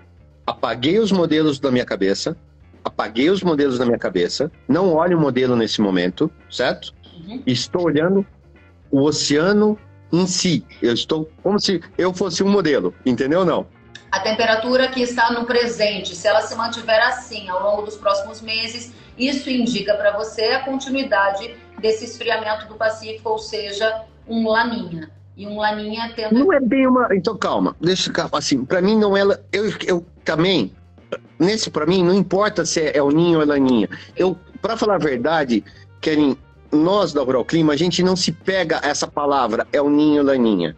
apaguei 0.47 0.99
os 0.99 1.11
modelos 1.11 1.59
da 1.59 1.70
minha 1.70 1.85
cabeça 1.85 2.37
apaguei 2.85 3.30
os 3.30 3.42
modelos 3.42 3.78
na 3.78 3.85
minha 3.85 3.99
cabeça, 3.99 4.50
não 4.68 4.94
olho 4.94 5.18
o 5.18 5.20
modelo 5.20 5.56
nesse 5.56 5.80
momento, 5.80 6.30
certo? 6.50 6.94
Uhum. 7.26 7.42
Estou 7.47 7.82
olhando 7.82 8.26
o 8.90 9.02
oceano 9.02 9.78
em 10.12 10.26
si. 10.26 10.64
Eu 10.82 10.92
estou 10.92 11.30
como 11.42 11.59
se 11.61 11.80
eu 11.97 12.12
fosse 12.12 12.42
um 12.42 12.49
modelo, 12.49 12.94
entendeu 13.04 13.40
ou 13.40 13.44
não? 13.44 13.66
A 14.11 14.20
temperatura 14.20 14.88
que 14.88 15.00
está 15.00 15.32
no 15.32 15.47
presente, 15.47 16.16
se 16.16 16.26
ela 16.26 16.40
se 16.40 16.56
mantiver 16.56 17.00
assim 17.06 17.49
ao 17.49 17.62
longo 17.62 17.82
dos 17.82 17.97
próximos 17.97 18.40
meses, 18.40 18.92
isso 19.16 19.49
indica 19.49 19.94
para 19.94 20.16
você 20.16 20.47
a 20.47 20.64
continuidade 20.64 21.54
desse 21.78 22.04
esfriamento 22.04 22.66
do 22.66 22.75
Pacífico, 22.75 23.28
ou 23.28 23.38
seja, 23.38 24.04
um 24.26 24.49
laninha. 24.49 25.11
E 25.40 25.47
um 25.47 25.59
laninha 25.59 26.12
tendo. 26.14 26.38
Não 26.38 26.52
é 26.52 26.61
bem 26.61 26.87
uma. 26.87 27.09
Então 27.14 27.35
calma, 27.35 27.75
deixa 27.80 28.12
assim. 28.30 28.62
Para 28.62 28.82
mim 28.82 28.99
não 28.99 29.16
é. 29.16 29.23
Eu, 29.50 29.73
eu 29.87 30.06
também 30.23 30.70
nesse 31.38 31.70
para 31.70 31.87
mim 31.87 32.04
não 32.04 32.12
importa 32.12 32.66
se 32.66 32.92
é 32.94 33.02
o 33.02 33.11
ninho 33.11 33.38
ou 33.38 33.42
é 33.42 33.47
laninha. 33.47 33.88
Eu, 34.14 34.37
para 34.61 34.76
falar 34.76 34.97
a 34.97 34.99
verdade, 34.99 35.64
Karen, 36.02 36.37
nós 36.70 37.14
da 37.14 37.23
Rural 37.23 37.42
Clima, 37.47 37.73
a 37.73 37.76
gente 37.76 38.02
não 38.02 38.14
se 38.14 38.32
pega 38.32 38.80
essa 38.82 39.06
palavra 39.06 39.66
é 39.73 39.80
o 39.80 39.88
ninho 39.88 40.20
ou 40.20 40.26
laninha. 40.26 40.76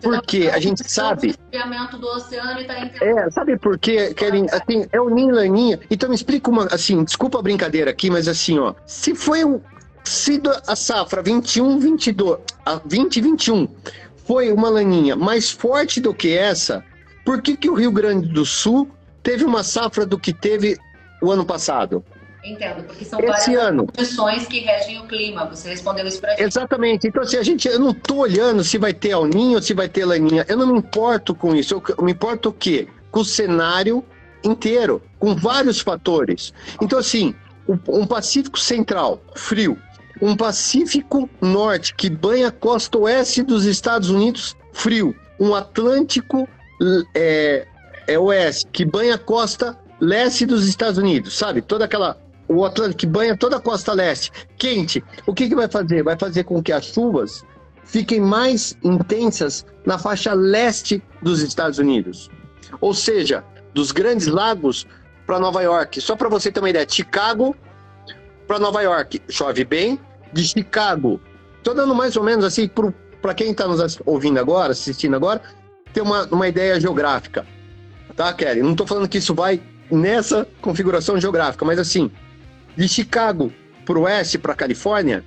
Porque 0.00 0.50
a 0.52 0.60
gente 0.60 0.88
sabe. 0.88 1.34
Do 1.98 2.06
oceano 2.06 2.60
e 2.60 2.64
tá 2.66 2.74
é, 3.00 3.30
sabe 3.30 3.58
por 3.58 3.76
quê, 3.76 4.14
Karen? 4.14 4.46
Assim, 4.52 4.86
é 4.92 5.00
o 5.00 5.08
ninho 5.08 5.34
laninha. 5.34 5.80
Então 5.90 6.08
me 6.08 6.14
explica 6.14 6.48
uma, 6.48 6.66
assim, 6.66 7.02
desculpa 7.02 7.40
a 7.40 7.42
brincadeira 7.42 7.90
aqui, 7.90 8.08
mas 8.08 8.28
assim, 8.28 8.58
ó, 8.58 8.74
se 8.86 9.14
foi 9.16 9.44
um, 9.44 9.60
se 10.04 10.40
a 10.66 10.76
safra 10.76 11.22
21, 11.22 11.78
22, 11.78 12.38
a 12.64 12.80
20, 12.84 13.20
21 13.20 13.68
foi 14.26 14.52
uma 14.52 14.68
laninha 14.68 15.16
mais 15.16 15.50
forte 15.50 16.00
do 16.00 16.14
que 16.14 16.36
essa, 16.36 16.84
por 17.24 17.40
que 17.40 17.56
que 17.56 17.70
o 17.70 17.74
Rio 17.74 17.90
Grande 17.90 18.28
do 18.28 18.44
Sul 18.44 18.88
teve 19.22 19.44
uma 19.44 19.62
safra 19.62 20.04
do 20.04 20.18
que 20.18 20.32
teve 20.32 20.78
o 21.22 21.30
ano 21.30 21.44
passado. 21.44 22.04
Entendo, 22.44 22.84
porque 22.84 23.06
são 23.06 23.18
Esse 23.20 23.54
várias 23.54 23.76
condições 23.76 24.46
que 24.46 24.60
regem 24.60 25.00
o 25.00 25.06
clima. 25.06 25.46
Você 25.46 25.70
respondeu 25.70 26.06
isso 26.06 26.20
para 26.20 26.32
gente. 26.32 26.42
Exatamente. 26.42 27.08
Então, 27.08 27.22
assim, 27.22 27.38
a 27.38 27.42
gente, 27.42 27.66
eu 27.66 27.78
não 27.78 27.90
estou 27.90 28.18
olhando 28.18 28.62
se 28.62 28.76
vai 28.76 28.92
ter 28.92 29.12
alninho 29.12 29.56
ou 29.56 29.62
se 29.62 29.72
vai 29.72 29.88
ter 29.88 30.04
laninha. 30.04 30.44
Eu 30.46 30.58
não 30.58 30.66
me 30.66 30.78
importo 30.78 31.34
com 31.34 31.56
isso. 31.56 31.72
Eu, 31.72 31.82
eu 31.96 32.04
me 32.04 32.12
importo 32.12 32.50
o 32.50 32.52
quê? 32.52 32.86
Com 33.10 33.20
o 33.20 33.24
cenário 33.24 34.04
inteiro, 34.44 35.00
com 35.18 35.34
vários 35.34 35.80
fatores. 35.80 36.52
Então, 36.82 36.98
assim, 36.98 37.34
um 37.88 38.06
Pacífico 38.06 38.58
Central, 38.58 39.22
frio. 39.34 39.78
Um 40.20 40.36
Pacífico 40.36 41.28
Norte, 41.40 41.94
que 41.94 42.08
banha 42.08 42.48
a 42.48 42.52
costa 42.52 42.98
oeste 42.98 43.42
dos 43.42 43.64
Estados 43.64 44.10
Unidos, 44.10 44.56
frio. 44.72 45.14
Um 45.38 45.54
Atlântico 45.54 46.48
é, 47.14 47.66
é 48.06 48.18
oeste, 48.18 48.66
que 48.72 48.84
banha 48.84 49.14
a 49.14 49.18
costa 49.18 49.78
leste 50.00 50.46
dos 50.46 50.66
Estados 50.66 50.98
Unidos, 50.98 51.36
sabe? 51.36 51.62
Toda 51.62 51.84
aquela 51.84 52.18
o 52.46 52.64
Atlântico 52.64 53.00
que 53.00 53.06
banha 53.06 53.36
toda 53.36 53.56
a 53.56 53.60
costa 53.60 53.92
leste, 53.92 54.30
quente, 54.58 55.02
o 55.26 55.32
que, 55.32 55.48
que 55.48 55.54
vai 55.54 55.68
fazer? 55.68 56.02
Vai 56.02 56.16
fazer 56.18 56.44
com 56.44 56.62
que 56.62 56.72
as 56.72 56.84
chuvas 56.84 57.42
fiquem 57.84 58.20
mais 58.20 58.76
intensas 58.82 59.64
na 59.86 59.98
faixa 59.98 60.32
leste 60.34 61.02
dos 61.22 61.40
Estados 61.40 61.78
Unidos. 61.78 62.30
Ou 62.80 62.92
seja, 62.94 63.44
dos 63.72 63.92
grandes 63.92 64.26
lagos 64.26 64.86
para 65.26 65.40
Nova 65.40 65.62
York. 65.62 66.00
Só 66.00 66.16
para 66.16 66.28
você 66.28 66.50
ter 66.50 66.60
uma 66.60 66.70
ideia, 66.70 66.86
Chicago 66.88 67.56
para 68.46 68.58
Nova 68.58 68.82
York 68.82 69.20
chove 69.28 69.64
bem, 69.64 69.98
de 70.32 70.44
Chicago. 70.44 71.20
Estou 71.58 71.74
dando 71.74 71.94
mais 71.94 72.16
ou 72.16 72.22
menos 72.22 72.44
assim 72.44 72.68
para 73.22 73.34
quem 73.34 73.52
está 73.52 73.66
nos 73.66 73.98
ouvindo 74.04 74.38
agora, 74.38 74.72
assistindo 74.72 75.16
agora, 75.16 75.40
ter 75.92 76.02
uma, 76.02 76.26
uma 76.26 76.48
ideia 76.48 76.78
geográfica. 76.78 77.46
Tá, 78.14 78.32
Kelly? 78.32 78.62
Não 78.62 78.72
estou 78.72 78.86
falando 78.86 79.08
que 79.08 79.18
isso 79.18 79.34
vai 79.34 79.60
nessa 79.90 80.46
configuração 80.60 81.20
geográfica, 81.20 81.64
mas 81.64 81.78
assim, 81.78 82.10
de 82.76 82.88
Chicago 82.88 83.52
para 83.84 83.98
o 83.98 84.02
oeste, 84.02 84.38
para 84.38 84.52
a 84.52 84.56
Califórnia, 84.56 85.24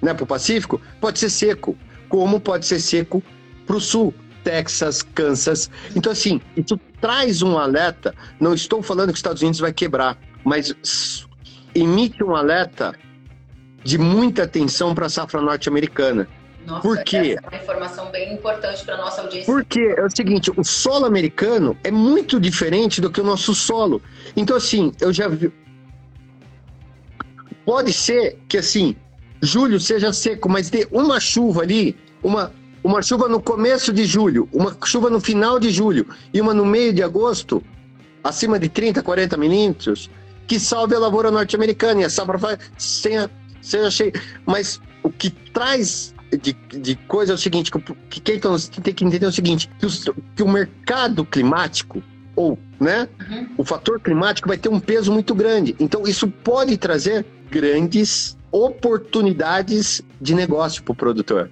né, 0.00 0.14
para 0.14 0.24
o 0.24 0.26
Pacífico, 0.26 0.80
pode 1.00 1.18
ser 1.18 1.30
seco, 1.30 1.76
como 2.08 2.40
pode 2.40 2.66
ser 2.66 2.80
seco 2.80 3.22
para 3.66 3.76
o 3.76 3.80
sul, 3.80 4.14
Texas, 4.44 5.02
Kansas. 5.02 5.70
Então, 5.94 6.12
assim, 6.12 6.40
isso 6.56 6.78
traz 7.00 7.42
um 7.42 7.58
alerta. 7.58 8.14
Não 8.40 8.54
estou 8.54 8.82
falando 8.82 9.08
que 9.08 9.14
os 9.14 9.18
Estados 9.18 9.42
Unidos 9.42 9.60
vai 9.60 9.72
quebrar, 9.72 10.16
mas 10.44 11.26
emite 11.80 12.22
um 12.22 12.34
alerta 12.34 12.94
de 13.84 13.98
muita 13.98 14.44
atenção 14.44 14.94
para 14.94 15.06
a 15.06 15.08
safra 15.08 15.40
norte-americana. 15.40 16.28
Nossa, 16.66 16.82
Por 16.82 17.02
quê? 17.02 17.16
Essa 17.38 17.46
é 17.46 17.48
uma 17.48 17.62
informação 17.62 18.10
bem 18.10 18.34
importante 18.34 18.84
para 18.84 18.96
nossa 18.98 19.22
audiência. 19.22 19.52
Porque 19.52 19.80
é 19.96 20.04
o 20.04 20.10
seguinte, 20.10 20.52
o 20.54 20.62
solo 20.64 21.06
americano 21.06 21.76
é 21.82 21.90
muito 21.90 22.38
diferente 22.38 23.00
do 23.00 23.10
que 23.10 23.20
o 23.20 23.24
nosso 23.24 23.54
solo. 23.54 24.02
Então, 24.36 24.56
assim, 24.56 24.92
eu 25.00 25.10
já 25.12 25.28
vi, 25.28 25.50
Pode 27.68 27.92
ser 27.92 28.38
que 28.48 28.56
assim, 28.56 28.96
julho 29.42 29.78
seja 29.78 30.10
seco, 30.10 30.48
mas 30.48 30.70
dê 30.70 30.88
uma 30.90 31.20
chuva 31.20 31.60
ali, 31.60 31.94
uma, 32.22 32.50
uma 32.82 33.02
chuva 33.02 33.28
no 33.28 33.42
começo 33.42 33.92
de 33.92 34.06
julho, 34.06 34.48
uma 34.50 34.74
chuva 34.86 35.10
no 35.10 35.20
final 35.20 35.58
de 35.60 35.68
julho 35.68 36.06
e 36.32 36.40
uma 36.40 36.54
no 36.54 36.64
meio 36.64 36.94
de 36.94 37.02
agosto, 37.02 37.62
acima 38.24 38.58
de 38.58 38.70
30, 38.70 39.02
40 39.02 39.36
milímetros, 39.36 40.08
que 40.48 40.58
salve 40.58 40.94
a 40.94 40.98
lavoura 40.98 41.30
norte-americana 41.30 42.00
e 42.00 42.04
a 42.04 42.10
safra 42.10 42.58
seja, 42.76 43.30
seja 43.60 43.90
cheia. 43.90 44.12
Mas 44.46 44.80
o 45.02 45.10
que 45.10 45.30
traz 45.30 46.14
de, 46.40 46.52
de 46.52 46.96
coisa 46.96 47.32
é 47.32 47.34
o 47.34 47.38
seguinte, 47.38 47.70
que, 47.70 47.80
que 48.10 48.20
quem 48.20 48.40
tem 48.82 48.94
que 48.94 49.04
entender 49.04 49.26
é 49.26 49.28
o 49.28 49.32
seguinte, 49.32 49.70
que, 49.78 49.86
os, 49.86 50.04
que 50.34 50.42
o 50.42 50.48
mercado 50.48 51.24
climático 51.24 52.02
ou 52.34 52.58
né, 52.80 53.08
uhum. 53.28 53.48
o 53.58 53.64
fator 53.64 54.00
climático 54.00 54.48
vai 54.48 54.56
ter 54.56 54.68
um 54.68 54.80
peso 54.80 55.12
muito 55.12 55.34
grande. 55.34 55.76
Então 55.78 56.02
isso 56.04 56.28
pode 56.28 56.76
trazer 56.78 57.26
grandes 57.50 58.36
oportunidades 58.50 60.02
de 60.20 60.34
negócio 60.34 60.82
para 60.82 60.92
o 60.92 60.96
produtor. 60.96 61.50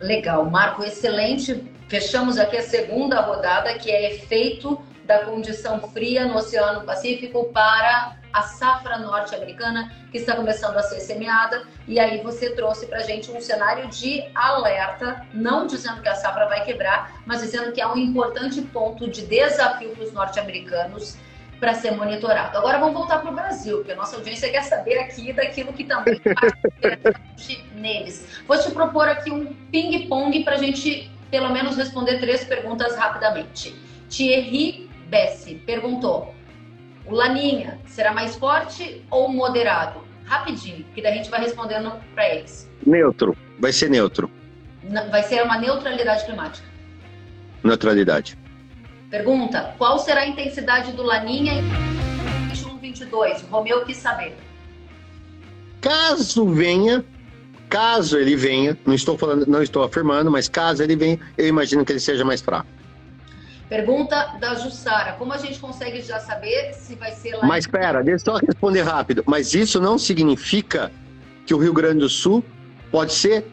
Legal, 0.00 0.48
Marco, 0.50 0.82
excelente. 0.82 1.62
Fechamos 1.88 2.38
aqui 2.38 2.56
a 2.56 2.62
segunda 2.62 3.20
rodada, 3.20 3.74
que 3.74 3.90
é 3.90 4.14
efeito 4.14 4.80
da 5.12 5.26
condição 5.26 5.78
fria 5.90 6.24
no 6.24 6.36
Oceano 6.36 6.86
Pacífico 6.86 7.44
para 7.52 8.16
a 8.32 8.42
safra 8.42 8.96
norte-americana, 8.96 9.92
que 10.10 10.16
está 10.16 10.34
começando 10.34 10.74
a 10.78 10.82
ser 10.82 11.00
semeada. 11.00 11.64
E 11.86 12.00
aí 12.00 12.22
você 12.22 12.54
trouxe 12.54 12.86
para 12.86 12.96
a 12.96 13.02
gente 13.02 13.30
um 13.30 13.38
cenário 13.38 13.88
de 13.88 14.24
alerta, 14.34 15.26
não 15.34 15.66
dizendo 15.66 16.00
que 16.00 16.08
a 16.08 16.14
safra 16.14 16.48
vai 16.48 16.64
quebrar, 16.64 17.20
mas 17.26 17.42
dizendo 17.42 17.72
que 17.72 17.80
é 17.82 17.86
um 17.86 17.98
importante 17.98 18.62
ponto 18.62 19.10
de 19.10 19.26
desafio 19.26 19.90
para 19.90 20.02
os 20.02 20.12
norte-americanos 20.14 21.18
para 21.60 21.74
ser 21.74 21.90
monitorado. 21.90 22.56
Agora 22.56 22.78
vamos 22.78 22.94
voltar 22.94 23.18
para 23.18 23.30
o 23.30 23.34
Brasil, 23.34 23.76
porque 23.78 23.92
a 23.92 23.96
nossa 23.96 24.16
audiência 24.16 24.50
quer 24.50 24.62
saber 24.62 24.98
aqui 24.98 25.30
daquilo 25.34 25.74
que 25.74 25.84
também 25.84 26.18
neles. 27.76 28.26
Vou 28.48 28.58
te 28.58 28.70
propor 28.70 29.10
aqui 29.10 29.30
um 29.30 29.44
ping-pong 29.70 30.42
para 30.42 30.54
a 30.54 30.58
gente, 30.58 31.10
pelo 31.30 31.50
menos, 31.50 31.76
responder 31.76 32.18
três 32.18 32.44
perguntas 32.44 32.96
rapidamente. 32.96 33.76
Thierry 34.12 34.81
Bessi 35.12 35.56
perguntou: 35.66 36.34
o 37.04 37.14
Laninha 37.14 37.78
será 37.86 38.14
mais 38.14 38.34
forte 38.34 39.04
ou 39.10 39.28
moderado? 39.28 40.00
Rapidinho, 40.24 40.86
que 40.94 41.02
daí 41.02 41.12
a 41.12 41.16
gente 41.16 41.28
vai 41.28 41.40
respondendo 41.40 41.92
para 42.14 42.34
eles. 42.34 42.70
Neutro, 42.86 43.36
vai 43.60 43.72
ser 43.72 43.90
neutro. 43.90 44.30
Vai 45.10 45.22
ser 45.22 45.42
uma 45.42 45.58
neutralidade 45.58 46.24
climática. 46.24 46.66
Neutralidade. 47.62 48.38
Pergunta: 49.10 49.74
qual 49.76 49.98
será 49.98 50.22
a 50.22 50.26
intensidade 50.26 50.92
do 50.92 51.02
Laninha 51.02 51.52
em 51.52 52.50
21-22? 52.50 53.42
O 53.42 53.46
Romeu 53.48 53.84
quis 53.84 53.98
saber. 53.98 54.34
Caso 55.82 56.46
venha, 56.46 57.04
caso 57.68 58.16
ele 58.16 58.34
venha, 58.34 58.78
não 58.86 58.94
estou 58.94 59.18
falando, 59.18 59.46
não 59.46 59.62
estou 59.62 59.82
afirmando, 59.82 60.30
mas 60.30 60.48
caso 60.48 60.82
ele 60.82 60.96
venha, 60.96 61.20
eu 61.36 61.46
imagino 61.48 61.84
que 61.84 61.92
ele 61.92 62.00
seja 62.00 62.24
mais 62.24 62.40
fraco. 62.40 62.68
Pergunta 63.72 64.36
da 64.38 64.54
Jussara: 64.54 65.12
como 65.12 65.32
a 65.32 65.38
gente 65.38 65.58
consegue 65.58 66.02
já 66.02 66.20
saber 66.20 66.74
se 66.74 66.94
vai 66.94 67.10
ser 67.12 67.36
lá? 67.36 67.46
Mas 67.46 67.64
espera, 67.64 68.02
deixa 68.02 68.28
eu 68.28 68.34
só 68.34 68.46
responder 68.46 68.82
rápido. 68.82 69.24
Mas 69.26 69.54
isso 69.54 69.80
não 69.80 69.96
significa 69.96 70.92
que 71.46 71.54
o 71.54 71.58
Rio 71.58 71.72
Grande 71.72 72.00
do 72.00 72.08
Sul 72.08 72.44
pode 72.90 73.14
ser, 73.14 73.46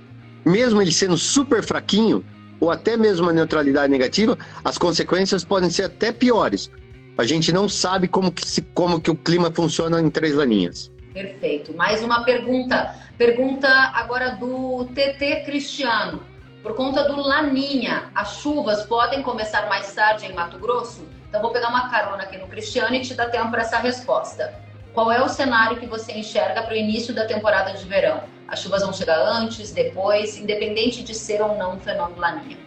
mesmo 0.45 0.81
ele 0.81 0.91
sendo 0.91 1.17
super 1.17 1.63
fraquinho, 1.63 2.21
ou 2.59 2.69
até 2.69 2.97
mesmo 2.97 3.29
a 3.29 3.33
neutralidade 3.33 3.89
negativa, 3.89 4.37
as 4.61 4.77
consequências 4.77 5.45
podem 5.45 5.69
ser 5.69 5.83
até 5.83 6.11
piores. 6.11 6.69
A 7.17 7.23
gente 7.23 7.53
não 7.53 7.69
sabe 7.69 8.09
como 8.09 8.29
que, 8.29 8.45
se, 8.45 8.61
como 8.61 8.99
que 8.99 9.09
o 9.09 9.15
clima 9.15 9.49
funciona 9.49 10.01
em 10.01 10.09
três 10.09 10.35
laninhas. 10.35 10.91
Perfeito. 11.13 11.73
Mais 11.77 12.03
uma 12.03 12.25
pergunta. 12.25 12.93
Pergunta 13.17 13.69
agora 13.93 14.31
do 14.31 14.85
TT 14.93 15.43
Cristiano. 15.45 16.28
Por 16.61 16.75
conta 16.75 17.05
do 17.05 17.21
Laninha, 17.21 18.11
as 18.13 18.35
chuvas 18.37 18.83
podem 18.83 19.23
começar 19.23 19.69
mais 19.69 19.93
tarde 19.93 20.25
em 20.25 20.33
Mato 20.33 20.59
Grosso? 20.59 21.07
Então 21.29 21.41
vou 21.41 21.51
pegar 21.51 21.69
uma 21.69 21.89
carona 21.89 22.23
aqui 22.23 22.37
no 22.37 22.47
Cristiano 22.47 22.93
e 22.95 23.01
te 23.01 23.13
dar 23.13 23.29
tempo 23.29 23.49
para 23.49 23.61
essa 23.61 23.77
resposta. 23.77 24.53
Qual 24.93 25.09
é 25.09 25.23
o 25.23 25.29
cenário 25.29 25.77
que 25.77 25.85
você 25.85 26.11
enxerga 26.11 26.63
para 26.63 26.73
o 26.73 26.77
início 26.77 27.13
da 27.13 27.25
temporada 27.25 27.71
de 27.77 27.85
verão? 27.85 28.23
As 28.45 28.59
chuvas 28.61 28.81
vão 28.81 28.91
chegar 28.91 29.17
antes, 29.17 29.71
depois, 29.71 30.37
independente 30.37 31.01
de 31.01 31.15
ser 31.15 31.41
ou 31.41 31.55
não 31.55 31.75
um 31.75 31.79
fenômeno 31.79 32.19
laninha. 32.19 32.57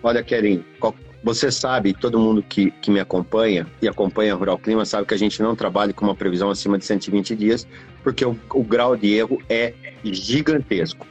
Olha, 0.00 0.22
Kerim, 0.22 0.64
você 1.24 1.50
sabe, 1.50 1.92
todo 1.92 2.20
mundo 2.20 2.40
que, 2.40 2.70
que 2.70 2.90
me 2.90 3.00
acompanha 3.00 3.66
e 3.82 3.88
acompanha 3.88 4.34
Rural 4.34 4.58
Clima 4.58 4.84
sabe 4.84 5.08
que 5.08 5.14
a 5.14 5.18
gente 5.18 5.42
não 5.42 5.56
trabalha 5.56 5.92
com 5.92 6.04
uma 6.04 6.14
previsão 6.14 6.50
acima 6.50 6.78
de 6.78 6.84
120 6.84 7.34
dias, 7.34 7.66
porque 8.04 8.24
o, 8.24 8.38
o 8.50 8.62
grau 8.62 8.94
de 8.94 9.12
erro 9.12 9.42
é 9.48 9.74
gigantesco. 10.04 11.04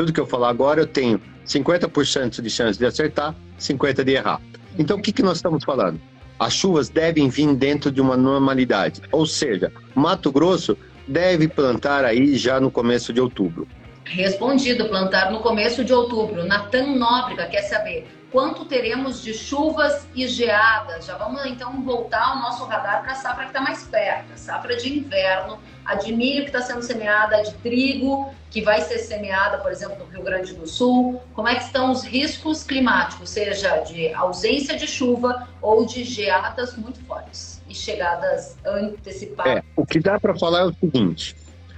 Tudo 0.00 0.14
que 0.14 0.20
eu 0.20 0.26
falar 0.26 0.48
agora, 0.48 0.80
eu 0.80 0.86
tenho 0.86 1.20
50% 1.46 2.40
de 2.40 2.48
chance 2.48 2.78
de 2.78 2.86
acertar, 2.86 3.34
50% 3.58 4.02
de 4.02 4.12
errar. 4.12 4.40
Então, 4.78 4.96
o 4.96 5.02
que, 5.02 5.12
que 5.12 5.22
nós 5.22 5.36
estamos 5.36 5.62
falando? 5.62 6.00
As 6.38 6.54
chuvas 6.54 6.88
devem 6.88 7.28
vir 7.28 7.54
dentro 7.54 7.92
de 7.92 8.00
uma 8.00 8.16
normalidade, 8.16 9.02
ou 9.12 9.26
seja, 9.26 9.70
Mato 9.94 10.32
Grosso 10.32 10.74
deve 11.06 11.48
plantar 11.48 12.02
aí 12.06 12.34
já 12.38 12.58
no 12.58 12.70
começo 12.70 13.12
de 13.12 13.20
outubro? 13.20 13.68
Respondido, 14.06 14.88
plantar 14.88 15.30
no 15.30 15.40
começo 15.40 15.84
de 15.84 15.92
outubro. 15.92 16.46
Natan 16.46 16.96
Nóbrega 16.96 17.44
quer 17.44 17.64
saber 17.64 18.08
quanto 18.30 18.64
teremos 18.64 19.22
de 19.22 19.34
chuvas 19.34 20.08
e 20.14 20.26
geadas. 20.26 21.04
Já 21.04 21.18
vamos 21.18 21.44
então 21.44 21.82
voltar 21.82 22.36
o 22.36 22.40
nosso 22.40 22.64
radar 22.64 23.02
para 23.02 23.12
a 23.12 23.16
safra 23.16 23.44
que 23.44 23.50
está 23.50 23.60
mais 23.60 23.84
perto, 23.84 24.32
safra 24.36 24.76
de 24.76 24.98
inverno, 24.98 25.58
a 25.90 25.94
de 25.96 26.12
milho 26.12 26.42
que 26.42 26.50
está 26.50 26.62
sendo 26.62 26.82
semeada, 26.82 27.36
a 27.36 27.42
de 27.42 27.52
trigo 27.54 28.32
que 28.50 28.62
vai 28.62 28.80
ser 28.80 28.98
semeada, 28.98 29.58
por 29.58 29.70
exemplo, 29.70 29.98
no 29.98 30.06
Rio 30.06 30.22
Grande 30.22 30.54
do 30.54 30.66
Sul. 30.66 31.20
Como 31.34 31.48
é 31.48 31.54
que 31.54 31.64
estão 31.64 31.90
os 31.92 32.02
riscos 32.02 32.62
climáticos, 32.64 33.30
seja 33.30 33.78
de 33.78 34.12
ausência 34.14 34.76
de 34.76 34.86
chuva 34.86 35.48
ou 35.60 35.84
de 35.86 36.04
geadas 36.04 36.76
muito 36.76 37.00
fortes? 37.04 37.60
e 37.70 37.74
chegadas 37.74 38.56
antecipadas. 38.66 39.58
É, 39.58 39.62
o 39.76 39.86
que 39.86 40.00
dá 40.00 40.18
para 40.18 40.36
falar 40.36 40.60
é 40.60 40.64
o 40.64 40.74
seguinte: 40.74 41.36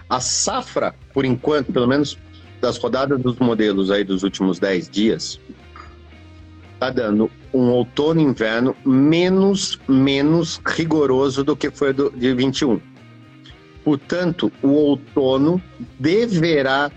a 0.08 0.18
safra, 0.18 0.94
por 1.12 1.24
enquanto, 1.24 1.70
pelo 1.70 1.86
menos 1.86 2.18
das 2.60 2.78
rodadas 2.78 3.20
dos 3.20 3.38
modelos 3.38 3.90
aí 3.90 4.02
dos 4.02 4.22
últimos 4.22 4.58
10 4.58 4.88
dias, 4.88 5.38
está 6.74 6.90
dando 6.90 7.30
um 7.52 7.68
outono 7.70 8.20
e 8.20 8.24
inverno 8.24 8.74
menos, 8.84 9.78
menos 9.86 10.60
rigoroso 10.64 11.44
do 11.44 11.54
que 11.54 11.70
foi 11.70 11.92
do, 11.92 12.10
de 12.10 12.32
21. 12.34 12.80
Portanto, 13.84 14.52
o 14.62 14.68
outono 14.68 15.62
deverá 15.98 16.90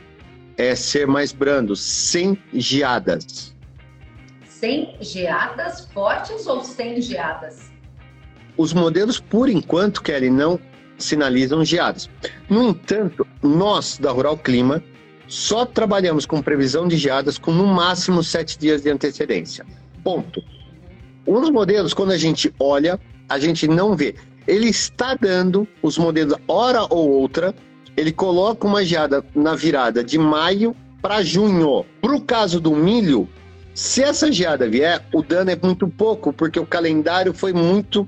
é, 0.57 0.75
ser 0.75 1.07
mais 1.07 1.31
brando, 1.31 1.75
sem 1.75 2.37
geadas. 2.53 3.53
Sem 4.47 4.95
geadas 5.01 5.87
fortes 5.93 6.47
ou 6.47 6.63
sem 6.63 7.01
geadas? 7.01 7.71
Os 8.57 8.73
modelos, 8.73 9.19
por 9.19 9.49
enquanto, 9.49 10.01
Kelly, 10.01 10.29
não 10.29 10.59
sinalizam 10.97 11.63
geadas. 11.65 12.09
No 12.49 12.69
entanto, 12.69 13.27
nós 13.43 13.97
da 13.97 14.11
Rural 14.11 14.37
Clima 14.37 14.81
só 15.27 15.65
trabalhamos 15.65 16.25
com 16.25 16.41
previsão 16.41 16.87
de 16.87 16.97
geadas 16.97 17.37
com 17.37 17.51
no 17.51 17.65
máximo 17.65 18.23
sete 18.23 18.57
dias 18.57 18.83
de 18.83 18.89
antecedência. 18.89 19.65
Ponto. 20.03 20.41
Uns 21.27 21.49
modelos, 21.49 21.93
quando 21.93 22.11
a 22.11 22.17
gente 22.17 22.53
olha, 22.59 22.99
a 23.27 23.39
gente 23.39 23.67
não 23.67 23.95
vê. 23.95 24.15
Ele 24.47 24.69
está 24.69 25.15
dando 25.15 25.67
os 25.81 25.97
modelos, 25.97 26.37
hora 26.47 26.83
ou 26.89 27.09
outra, 27.09 27.53
ele 27.97 28.11
coloca 28.11 28.67
uma 28.67 28.83
geada 28.83 29.23
na 29.33 29.55
virada 29.55 30.03
de 30.03 30.17
maio 30.17 30.75
para 31.01 31.23
junho. 31.23 31.85
Para 32.01 32.15
o 32.15 32.21
caso 32.21 32.59
do 32.59 32.75
milho, 32.75 33.27
se 33.73 34.01
essa 34.03 34.31
geada 34.31 34.69
vier, 34.69 35.03
o 35.13 35.21
dano 35.21 35.51
é 35.51 35.59
muito 35.61 35.87
pouco, 35.87 36.31
porque 36.31 36.59
o 36.59 36.65
calendário 36.65 37.33
foi 37.33 37.53
muito. 37.53 38.07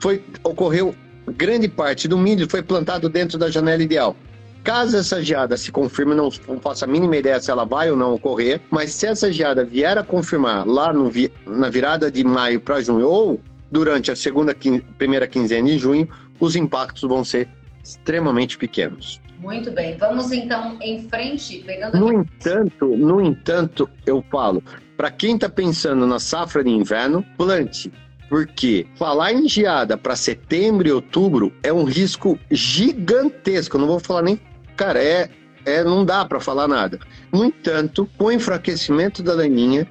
Foi, 0.00 0.22
ocorreu 0.44 0.94
grande 1.32 1.68
parte 1.68 2.06
do 2.06 2.16
milho 2.16 2.48
foi 2.48 2.62
plantado 2.62 3.08
dentro 3.08 3.38
da 3.38 3.50
janela 3.50 3.82
ideal. 3.82 4.16
Caso 4.62 4.96
essa 4.96 5.22
geada 5.22 5.56
se 5.56 5.70
confirme, 5.70 6.14
não, 6.14 6.28
não 6.48 6.60
faço 6.60 6.84
a 6.84 6.88
mínima 6.88 7.16
ideia 7.16 7.40
se 7.40 7.50
ela 7.50 7.64
vai 7.64 7.90
ou 7.90 7.96
não 7.96 8.14
ocorrer, 8.14 8.60
mas 8.70 8.92
se 8.92 9.06
essa 9.06 9.32
geada 9.32 9.64
vier 9.64 9.96
a 9.96 10.02
confirmar 10.02 10.66
lá 10.66 10.92
no, 10.92 11.10
na 11.46 11.70
virada 11.70 12.10
de 12.10 12.24
maio 12.24 12.60
para 12.60 12.80
junho 12.80 13.08
ou 13.08 13.40
durante 13.70 14.10
a 14.10 14.16
segunda 14.16 14.54
primeira 14.98 15.26
quinzena 15.26 15.68
de 15.68 15.78
junho, 15.78 16.08
os 16.38 16.56
impactos 16.56 17.02
vão 17.02 17.24
ser 17.24 17.48
extremamente 17.82 18.58
pequenos. 18.58 19.20
Muito 19.38 19.70
bem, 19.70 19.96
vamos 19.96 20.32
então 20.32 20.78
em 20.80 21.08
frente, 21.08 21.62
pegando. 21.66 21.98
No 21.98 22.12
entanto, 22.12 22.96
no 22.96 23.20
entanto, 23.20 23.88
eu 24.06 24.24
falo, 24.30 24.62
para 24.96 25.10
quem 25.10 25.34
está 25.34 25.48
pensando 25.48 26.06
na 26.06 26.18
safra 26.18 26.64
de 26.64 26.70
inverno, 26.70 27.24
plante, 27.36 27.92
porque 28.28 28.86
falar 28.96 29.32
em 29.32 29.48
geada 29.48 29.96
para 29.96 30.16
setembro 30.16 30.88
e 30.88 30.92
outubro 30.92 31.52
é 31.62 31.72
um 31.72 31.84
risco 31.84 32.38
gigantesco. 32.50 33.76
Eu 33.76 33.80
não 33.82 33.86
vou 33.88 34.00
falar 34.00 34.22
nem 34.22 34.40
cara, 34.76 35.02
é, 35.02 35.28
é 35.64 35.84
não 35.84 36.04
dá 36.04 36.24
para 36.24 36.40
falar 36.40 36.66
nada. 36.66 36.98
No 37.32 37.44
entanto, 37.44 38.08
com 38.16 38.24
o 38.24 38.32
enfraquecimento 38.32 39.22
da 39.22 39.34
laninha, 39.34 39.86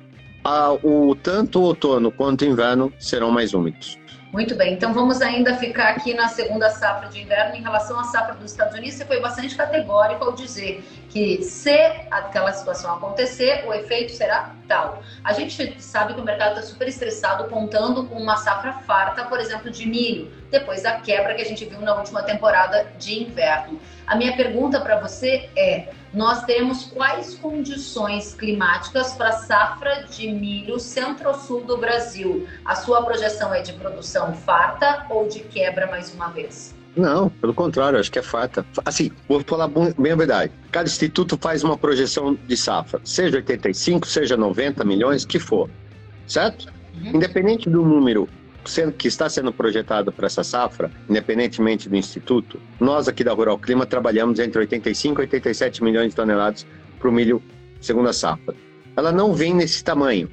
a, 0.46 0.72
o, 0.72 1.16
tanto 1.16 1.60
o 1.60 1.64
outono 1.64 2.12
quanto 2.12 2.44
o 2.44 2.46
inverno 2.46 2.94
serão 3.00 3.32
mais 3.32 3.56
úmidos. 3.56 3.98
Muito 4.32 4.54
bem, 4.54 4.74
então 4.74 4.94
vamos 4.94 5.22
ainda 5.22 5.56
ficar 5.56 5.90
aqui 5.90 6.14
na 6.14 6.28
segunda 6.28 6.70
safra 6.70 7.10
de 7.10 7.22
inverno. 7.22 7.56
Em 7.56 7.62
relação 7.62 8.00
à 8.00 8.04
safra 8.04 8.36
dos 8.36 8.52
Estados 8.52 8.78
Unidos, 8.78 8.96
você 8.96 9.06
foi 9.06 9.20
bastante 9.20 9.56
categórico 9.56 10.24
ao 10.24 10.34
dizer 10.34 10.84
que 11.16 11.42
se 11.42 11.72
aquela 12.12 12.52
situação 12.52 12.94
acontecer, 12.94 13.64
o 13.66 13.74
efeito 13.74 14.12
será 14.12 14.54
tal. 14.68 15.02
A 15.24 15.32
gente 15.32 15.82
sabe 15.82 16.14
que 16.14 16.20
o 16.20 16.26
mercado 16.26 16.56
está 16.60 16.62
super 16.64 16.90
estressado 16.90 17.46
contando 17.46 18.04
com 18.04 18.16
uma 18.16 18.36
safra 18.36 18.74
farta, 18.86 19.24
por 19.24 19.40
exemplo, 19.40 19.72
de 19.72 19.88
milho, 19.88 20.30
depois 20.52 20.84
da 20.84 21.00
quebra 21.00 21.34
que 21.34 21.42
a 21.42 21.46
gente 21.46 21.64
viu 21.64 21.80
na 21.80 21.96
última 21.96 22.22
temporada 22.22 22.86
de 23.00 23.24
inverno. 23.24 23.80
A 24.06 24.18
minha 24.18 24.36
pergunta 24.36 24.82
para 24.82 25.00
você 25.00 25.50
é: 25.56 25.88
nós 26.14 26.44
temos 26.44 26.84
quais 26.84 27.34
condições 27.36 28.36
climáticas 28.36 29.14
para 29.14 29.30
a 29.30 29.40
safra 29.40 30.04
de 30.10 30.30
milho 30.30 30.78
centro-sul 30.82 31.64
do 31.64 31.78
Brasil? 31.78 32.46
A 32.66 32.76
sua 32.76 33.06
projeção 33.06 33.54
é 33.54 33.62
de 33.62 33.72
produção 33.72 34.34
farta 34.34 35.06
ou 35.10 35.30
de 35.30 35.40
quebra 35.40 35.88
mais 35.88 36.14
uma 36.14 36.28
vez? 36.28 36.76
Não, 36.96 37.30
pelo 37.30 37.54
contrário, 37.54 38.00
acho 38.00 38.12
que 38.12 38.20
é 38.20 38.22
farta. 38.22 38.66
Assim, 38.86 39.12
vou 39.28 39.42
falar 39.42 39.68
bem 39.68 40.14
a 40.14 40.16
verdade. 40.16 40.52
Cada 40.72 40.88
instituto 40.88 41.38
faz 41.40 41.64
uma 41.64 41.78
projeção 41.78 42.38
de 42.48 42.56
safra, 42.56 43.02
seja 43.04 43.38
85, 43.38 44.08
seja 44.08 44.38
90 44.38 44.84
milhões, 44.86 45.26
que 45.26 45.38
for, 45.38 45.70
certo? 46.26 46.72
Uhum. 46.96 47.18
Independente 47.18 47.70
do 47.70 47.84
número 47.84 48.30
que 48.98 49.08
está 49.08 49.30
sendo 49.30 49.54
projetado 49.54 50.12
para 50.12 50.26
essa 50.26 50.44
safra, 50.44 50.90
independentemente 51.08 51.88
do 51.88 51.96
instituto, 51.96 52.60
nós 52.80 53.08
aqui 53.08 53.24
da 53.24 53.32
Rural 53.32 53.60
Clima 53.60 53.86
trabalhamos 53.86 54.40
entre 54.40 54.60
85 54.60 55.22
e 55.22 55.24
87 55.24 55.84
milhões 55.84 56.10
de 56.10 56.16
toneladas 56.16 56.66
para 56.98 57.10
o 57.10 57.12
milho 57.12 57.44
segunda 57.80 58.12
safra. 58.12 58.56
Ela 58.96 59.12
não 59.12 59.34
vem 59.34 59.54
nesse 59.54 59.84
tamanho. 59.84 60.32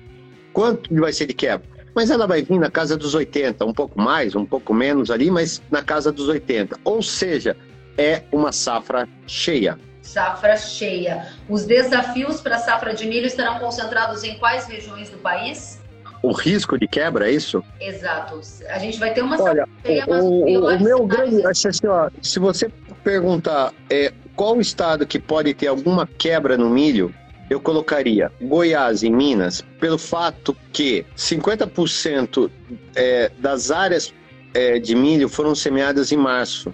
Quanto 0.53 0.95
vai 0.95 1.13
ser 1.13 1.27
de 1.27 1.35
quebra? 1.35 1.67
Mas 1.95 2.11
ela 2.11 2.27
vai 2.27 2.43
vir 2.43 2.59
na 2.59 2.71
casa 2.71 2.97
dos 2.97 3.15
80, 3.15 3.65
um 3.65 3.73
pouco 3.73 4.01
mais, 4.01 4.35
um 4.35 4.45
pouco 4.45 4.73
menos 4.73 5.11
ali, 5.11 5.31
mas 5.31 5.63
na 5.71 5.83
casa 5.83 6.11
dos 6.11 6.29
80. 6.29 6.79
Ou 6.85 7.03
seja, 7.03 7.57
é 7.97 8.23
uma 8.33 8.53
safra 8.53 9.09
cheia. 9.27 9.79
Safra 10.01 10.57
cheia. 10.57 11.29
Os 11.49 11.65
desafios 11.65 12.41
para 12.41 12.57
a 12.57 12.59
safra 12.59 12.95
de 12.95 13.07
milho 13.07 13.27
estarão 13.27 13.59
concentrados 13.59 14.25
em 14.25 14.37
quais 14.39 14.67
regiões 14.67 15.11
do 15.11 15.19
país? 15.19 15.81
O 16.23 16.33
risco 16.33 16.79
de 16.79 16.87
quebra, 16.87 17.29
é 17.29 17.33
isso? 17.33 17.65
Exato. 17.81 18.41
A 18.69 18.79
gente 18.79 18.99
vai 18.99 19.13
ter 19.13 19.23
uma 19.23 19.41
Olha, 19.41 19.67
cheia, 19.85 20.05
o, 20.07 20.45
o, 20.45 20.77
o 20.77 20.81
meu 20.81 21.05
grande. 21.07 21.45
Assim, 21.47 21.87
ó, 21.87 22.11
se 22.21 22.39
você 22.39 22.71
perguntar 23.03 23.73
é, 23.91 24.13
qual 24.37 24.61
estado 24.61 25.07
que 25.07 25.19
pode 25.19 25.53
ter 25.55 25.67
alguma 25.67 26.07
quebra 26.07 26.57
no 26.57 26.71
milho, 26.71 27.13
eu 27.53 27.61
colocaria 27.61 28.33
Goiás 28.41 29.03
e 29.03 29.11
Minas 29.11 29.63
pelo 29.79 29.99
fato 29.99 30.57
que 30.73 31.05
50% 31.17 32.51
é, 32.95 33.31
das 33.39 33.71
áreas 33.71 34.13
é, 34.55 34.79
de 34.79 34.95
milho 34.95 35.29
foram 35.29 35.55
semeadas 35.55 36.13
em 36.13 36.17
março. 36.17 36.73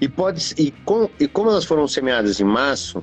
E, 0.00 0.08
pode, 0.08 0.54
e, 0.56 0.70
com, 0.70 1.10
e 1.18 1.26
como 1.26 1.50
elas 1.50 1.64
foram 1.64 1.86
semeadas 1.86 2.40
em 2.40 2.44
março, 2.44 3.02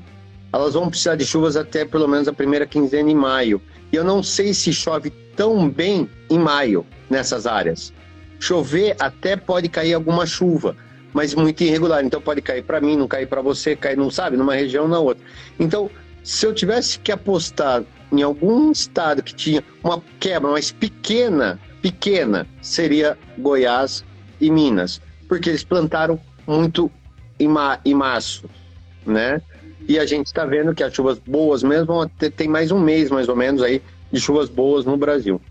elas 0.53 0.73
vão 0.73 0.89
precisar 0.89 1.15
de 1.15 1.25
chuvas 1.25 1.57
até 1.57 1.83
pelo 1.83 2.07
menos 2.07 2.27
a 2.27 2.33
primeira 2.33 2.65
quinzena 2.65 3.11
em 3.11 3.15
maio. 3.15 3.61
E 3.91 3.95
eu 3.97 4.03
não 4.03 4.23
sei 4.23 4.53
se 4.53 4.71
chove 4.71 5.09
tão 5.35 5.69
bem 5.69 6.09
em 6.29 6.39
maio 6.39 6.85
nessas 7.09 7.45
áreas. 7.45 7.93
Chover 8.39 8.95
até 8.99 9.35
pode 9.35 9.67
cair 9.67 9.93
alguma 9.93 10.25
chuva, 10.25 10.75
mas 11.13 11.35
muito 11.35 11.61
irregular. 11.61 12.03
Então 12.03 12.21
pode 12.21 12.41
cair 12.41 12.63
para 12.63 12.79
mim, 12.79 12.95
não 12.95 13.07
cair 13.07 13.27
para 13.27 13.41
você, 13.41 13.75
cair, 13.75 13.97
não 13.97 14.09
sabe, 14.09 14.37
numa 14.37 14.55
região 14.55 14.87
na 14.87 14.99
outra. 14.99 15.23
Então 15.59 15.89
se 16.23 16.45
eu 16.45 16.53
tivesse 16.53 16.99
que 16.99 17.11
apostar 17.11 17.83
em 18.11 18.21
algum 18.21 18.71
estado 18.71 19.21
que 19.21 19.35
tinha 19.35 19.63
uma 19.83 20.01
quebra 20.19 20.51
mais 20.51 20.71
pequena, 20.71 21.59
pequena, 21.81 22.47
seria 22.61 23.17
Goiás 23.37 24.03
e 24.39 24.49
Minas, 24.49 25.01
porque 25.27 25.49
eles 25.49 25.63
plantaram 25.63 26.19
muito 26.45 26.91
em, 27.39 27.47
ma 27.47 27.79
em 27.83 27.93
março, 27.93 28.49
né? 29.05 29.41
E 29.87 29.97
a 29.97 30.05
gente 30.05 30.27
está 30.27 30.45
vendo 30.45 30.73
que 30.75 30.83
as 30.83 30.93
chuvas 30.93 31.17
boas 31.19 31.63
mesmo 31.63 32.09
tem 32.35 32.47
mais 32.47 32.71
um 32.71 32.79
mês 32.79 33.09
mais 33.09 33.29
ou 33.29 33.35
menos 33.35 33.61
aí 33.61 33.81
de 34.11 34.19
chuvas 34.19 34.49
boas 34.49 34.85
no 34.85 34.97
Brasil. 34.97 35.41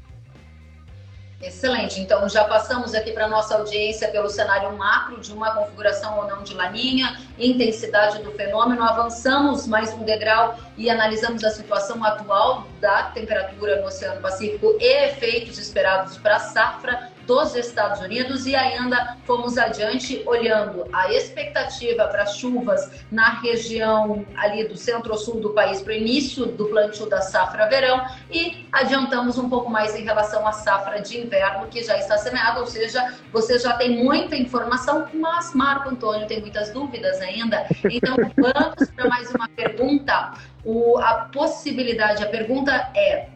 Excelente. 1.46 2.00
Então, 2.00 2.28
já 2.28 2.44
passamos 2.44 2.92
aqui 2.92 3.12
para 3.12 3.28
nossa 3.28 3.54
audiência 3.54 4.09
pelo 4.09 4.28
cenário 4.28 4.76
macro 4.76 5.20
de 5.20 5.32
uma 5.32 5.54
configuração 5.54 6.18
ou 6.18 6.26
não 6.26 6.42
de 6.42 6.52
laninha, 6.52 7.20
intensidade 7.38 8.20
do 8.20 8.32
fenômeno. 8.32 8.82
Avançamos 8.82 9.64
mais 9.64 9.92
um 9.92 10.02
degrau 10.02 10.59
e 10.76 10.90
analisamos 10.90 11.44
a 11.44 11.50
situação 11.50 12.02
atual 12.02 12.66
da 12.80 13.04
temperatura 13.04 13.80
no 13.80 13.87
Oceano 13.87 14.20
Pacífico 14.20 14.76
e 14.80 15.04
efeitos 15.04 15.56
esperados 15.56 16.18
para 16.18 16.35
a 16.35 16.40
safra 16.40 17.12
dos 17.27 17.55
Estados 17.55 18.01
Unidos 18.01 18.47
e 18.47 18.55
ainda 18.55 19.17
fomos 19.25 19.59
adiante 19.59 20.23
olhando 20.27 20.87
a 20.93 21.12
expectativa 21.12 22.07
para 22.07 22.25
chuvas 22.27 23.05
na 23.11 23.41
região 23.41 24.25
ali 24.37 24.67
do 24.69 24.77
centro-sul 24.77 25.41
do 25.41 25.51
país 25.51 25.83
para 25.83 25.93
o 25.93 25.97
início 25.97 26.47
do 26.47 26.67
plantio 26.67 27.07
da 27.09 27.21
safra 27.21 27.69
verão 27.69 28.05
e 28.31 28.67
adiantamos 28.73 29.39
um 29.39 29.49
pouco 29.49 29.69
mais 29.69 29.95
em 29.97 30.05
relação 30.05 30.47
à 30.47 30.53
safra 30.53 31.01
de 31.01 31.19
inverno 31.19 31.67
que 31.67 31.83
já 31.83 31.99
está 31.99 32.17
semeada, 32.17 32.61
ou 32.61 32.67
seja, 32.67 33.15
você 33.33 33.59
já 33.59 33.73
tem 33.75 34.03
muita 34.03 34.37
informação, 34.37 35.09
mas 35.12 35.55
Marco 35.55 35.91
Antônio 35.91 36.27
tem 36.27 36.41
muitas 36.41 36.71
dúvidas 36.71 37.21
ainda. 37.21 37.67
Então 37.91 38.17
vamos 38.37 38.91
para 38.91 39.09
mais 39.09 39.31
uma 39.35 39.49
pergunta. 39.49 40.33
O, 40.65 40.99
a 40.99 41.29
possibilidade, 41.33 42.23
a 42.23 42.27
pergunta 42.27 42.73
é 42.95 43.36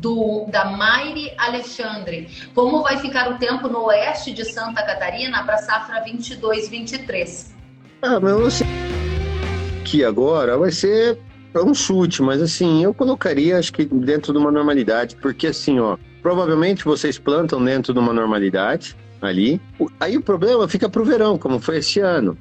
do, 0.00 0.46
da 0.48 0.64
Maire 0.64 1.32
Alexandre. 1.36 2.28
Como 2.54 2.82
vai 2.82 2.98
ficar 2.98 3.30
o 3.30 3.38
tempo 3.38 3.68
no 3.68 3.84
oeste 3.84 4.32
de 4.32 4.44
Santa 4.44 4.82
Catarina 4.82 5.44
para 5.44 5.58
safra 5.58 6.02
22-23? 6.04 7.46
Ah, 8.02 8.18
mas 8.18 8.62
que 9.84 10.04
agora 10.04 10.56
vai 10.56 10.70
ser 10.70 11.18
um 11.54 11.74
chute, 11.74 12.22
mas 12.22 12.40
assim, 12.40 12.82
eu 12.82 12.94
colocaria 12.94 13.58
acho 13.58 13.72
que 13.72 13.84
dentro 13.84 14.32
de 14.32 14.38
uma 14.38 14.50
normalidade, 14.50 15.16
porque 15.16 15.48
assim, 15.48 15.80
ó, 15.80 15.96
provavelmente 16.22 16.84
vocês 16.84 17.18
plantam 17.18 17.62
dentro 17.64 17.92
de 17.92 17.98
uma 17.98 18.12
normalidade 18.12 18.96
ali. 19.20 19.60
Aí 19.98 20.16
o 20.16 20.22
problema 20.22 20.68
fica 20.68 20.88
para 20.88 21.02
o 21.02 21.04
verão, 21.04 21.36
como 21.36 21.58
foi 21.58 21.78
esse 21.78 22.00
ano. 22.00 22.38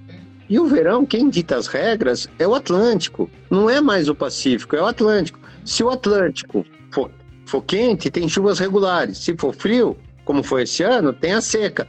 E 0.50 0.60
o 0.60 0.66
verão, 0.66 1.06
quem 1.06 1.30
dita 1.30 1.58
as 1.58 1.68
regras 1.68 2.28
é 2.40 2.48
o 2.48 2.56
Atlântico, 2.56 3.30
não 3.50 3.70
é 3.70 3.80
mais 3.82 4.10
o 4.10 4.16
Pacífico, 4.16 4.76
é 4.76 4.82
o 4.82 4.88
Atlântico. 4.88 5.40
Se 5.64 5.84
o 5.84 5.90
Atlântico 5.90 6.66
for 6.92 7.12
for 7.50 7.64
quente, 7.64 8.10
tem 8.10 8.30
chuvas 8.30 8.60
regulares. 8.60 9.18
Se 9.18 9.36
for 9.36 9.54
frio, 9.54 9.98
como 10.24 10.44
foi 10.44 10.64
esse 10.64 10.84
ano, 10.84 11.12
tem 11.12 11.34
a 11.34 11.42
seca. 11.42 11.88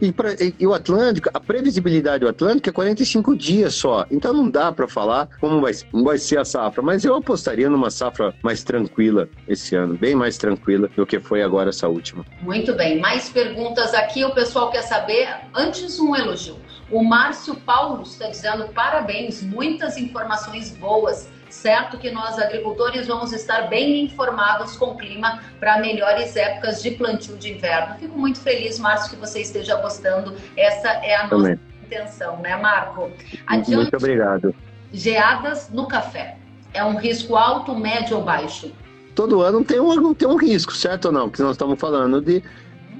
E, 0.00 0.12
pra, 0.12 0.34
e, 0.34 0.54
e, 0.58 0.66
o 0.66 0.74
Atlântico, 0.74 1.30
a 1.32 1.40
previsibilidade 1.40 2.20
do 2.20 2.28
Atlântico 2.28 2.68
é 2.68 2.72
45 2.72 3.34
dias 3.34 3.74
só. 3.74 4.04
Então 4.10 4.32
não 4.32 4.50
dá 4.50 4.70
para 4.70 4.86
falar 4.86 5.28
como 5.40 5.60
vai, 5.60 5.72
vai 5.92 6.18
ser 6.18 6.38
a 6.38 6.44
safra. 6.44 6.82
Mas 6.82 7.04
eu 7.04 7.14
apostaria 7.14 7.70
numa 7.70 7.90
safra 7.90 8.34
mais 8.42 8.62
tranquila 8.62 9.28
esse 9.48 9.74
ano, 9.74 9.96
bem 9.96 10.14
mais 10.14 10.36
tranquila 10.36 10.88
do 10.94 11.06
que 11.06 11.18
foi 11.18 11.42
agora 11.42 11.70
essa 11.70 11.88
última. 11.88 12.24
Muito 12.42 12.74
bem. 12.74 13.00
Mais 13.00 13.30
perguntas 13.30 13.94
aqui. 13.94 14.24
O 14.24 14.34
pessoal 14.34 14.70
quer 14.70 14.82
saber. 14.82 15.28
Antes, 15.54 15.98
um 15.98 16.14
elogio. 16.14 16.56
O 16.90 17.02
Márcio 17.02 17.54
Paulo 17.54 18.02
está 18.02 18.28
dizendo 18.28 18.68
parabéns, 18.68 19.42
muitas 19.42 19.96
informações 19.96 20.70
boas 20.70 21.28
certo 21.56 21.98
que 21.98 22.10
nós 22.10 22.38
agricultores 22.38 23.06
vamos 23.06 23.32
estar 23.32 23.62
bem 23.62 24.04
informados 24.04 24.76
com 24.76 24.86
o 24.86 24.96
clima 24.96 25.40
para 25.58 25.80
melhores 25.80 26.36
épocas 26.36 26.82
de 26.82 26.92
plantio 26.92 27.36
de 27.36 27.54
inverno. 27.54 27.96
Fico 27.98 28.18
muito 28.18 28.38
feliz, 28.38 28.78
Márcio, 28.78 29.10
que 29.10 29.16
você 29.16 29.40
esteja 29.40 29.76
gostando. 29.76 30.34
Essa 30.56 30.88
é 30.88 31.16
a 31.16 31.22
nossa 31.22 31.36
Também. 31.36 31.60
intenção, 31.84 32.36
né, 32.38 32.56
Marco? 32.56 33.10
Adiante, 33.46 33.74
muito 33.74 33.96
obrigado. 33.96 34.54
Geadas 34.92 35.70
no 35.70 35.88
café. 35.88 36.36
É 36.74 36.84
um 36.84 36.96
risco 36.96 37.36
alto, 37.36 37.74
médio 37.74 38.18
ou 38.18 38.22
baixo? 38.22 38.70
Todo 39.14 39.40
ano 39.40 39.64
tem 39.64 39.80
um, 39.80 40.14
tem 40.14 40.28
um 40.28 40.36
risco, 40.36 40.72
certo 40.72 41.06
ou 41.06 41.12
não? 41.12 41.30
Que 41.30 41.40
nós 41.40 41.52
estamos 41.52 41.80
falando 41.80 42.20
de. 42.20 42.42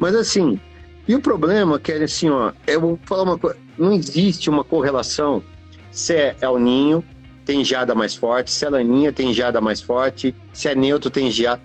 Mas 0.00 0.14
assim, 0.14 0.58
e 1.06 1.14
o 1.14 1.20
problema, 1.20 1.78
que 1.78 1.92
é 1.92 2.02
assim, 2.02 2.30
ó, 2.30 2.52
eu 2.66 2.80
vou 2.80 2.98
falar 3.04 3.22
uma 3.22 3.38
coisa, 3.38 3.58
não 3.76 3.92
existe 3.92 4.48
uma 4.48 4.64
correlação 4.64 5.42
se 5.90 6.14
é 6.14 6.36
El 6.40 6.58
Ninho 6.58 7.04
tem 7.46 7.64
geada 7.64 7.94
mais 7.94 8.14
forte, 8.14 8.50
se 8.50 8.66
é 8.66 8.68
laninha, 8.68 9.12
tem 9.12 9.32
geada 9.32 9.61
mais 9.61 9.80
forte, 9.80 10.35
se 10.52 10.68
é 10.68 10.74
neutro, 10.74 11.09
tem 11.09 11.30
geada. 11.30 11.62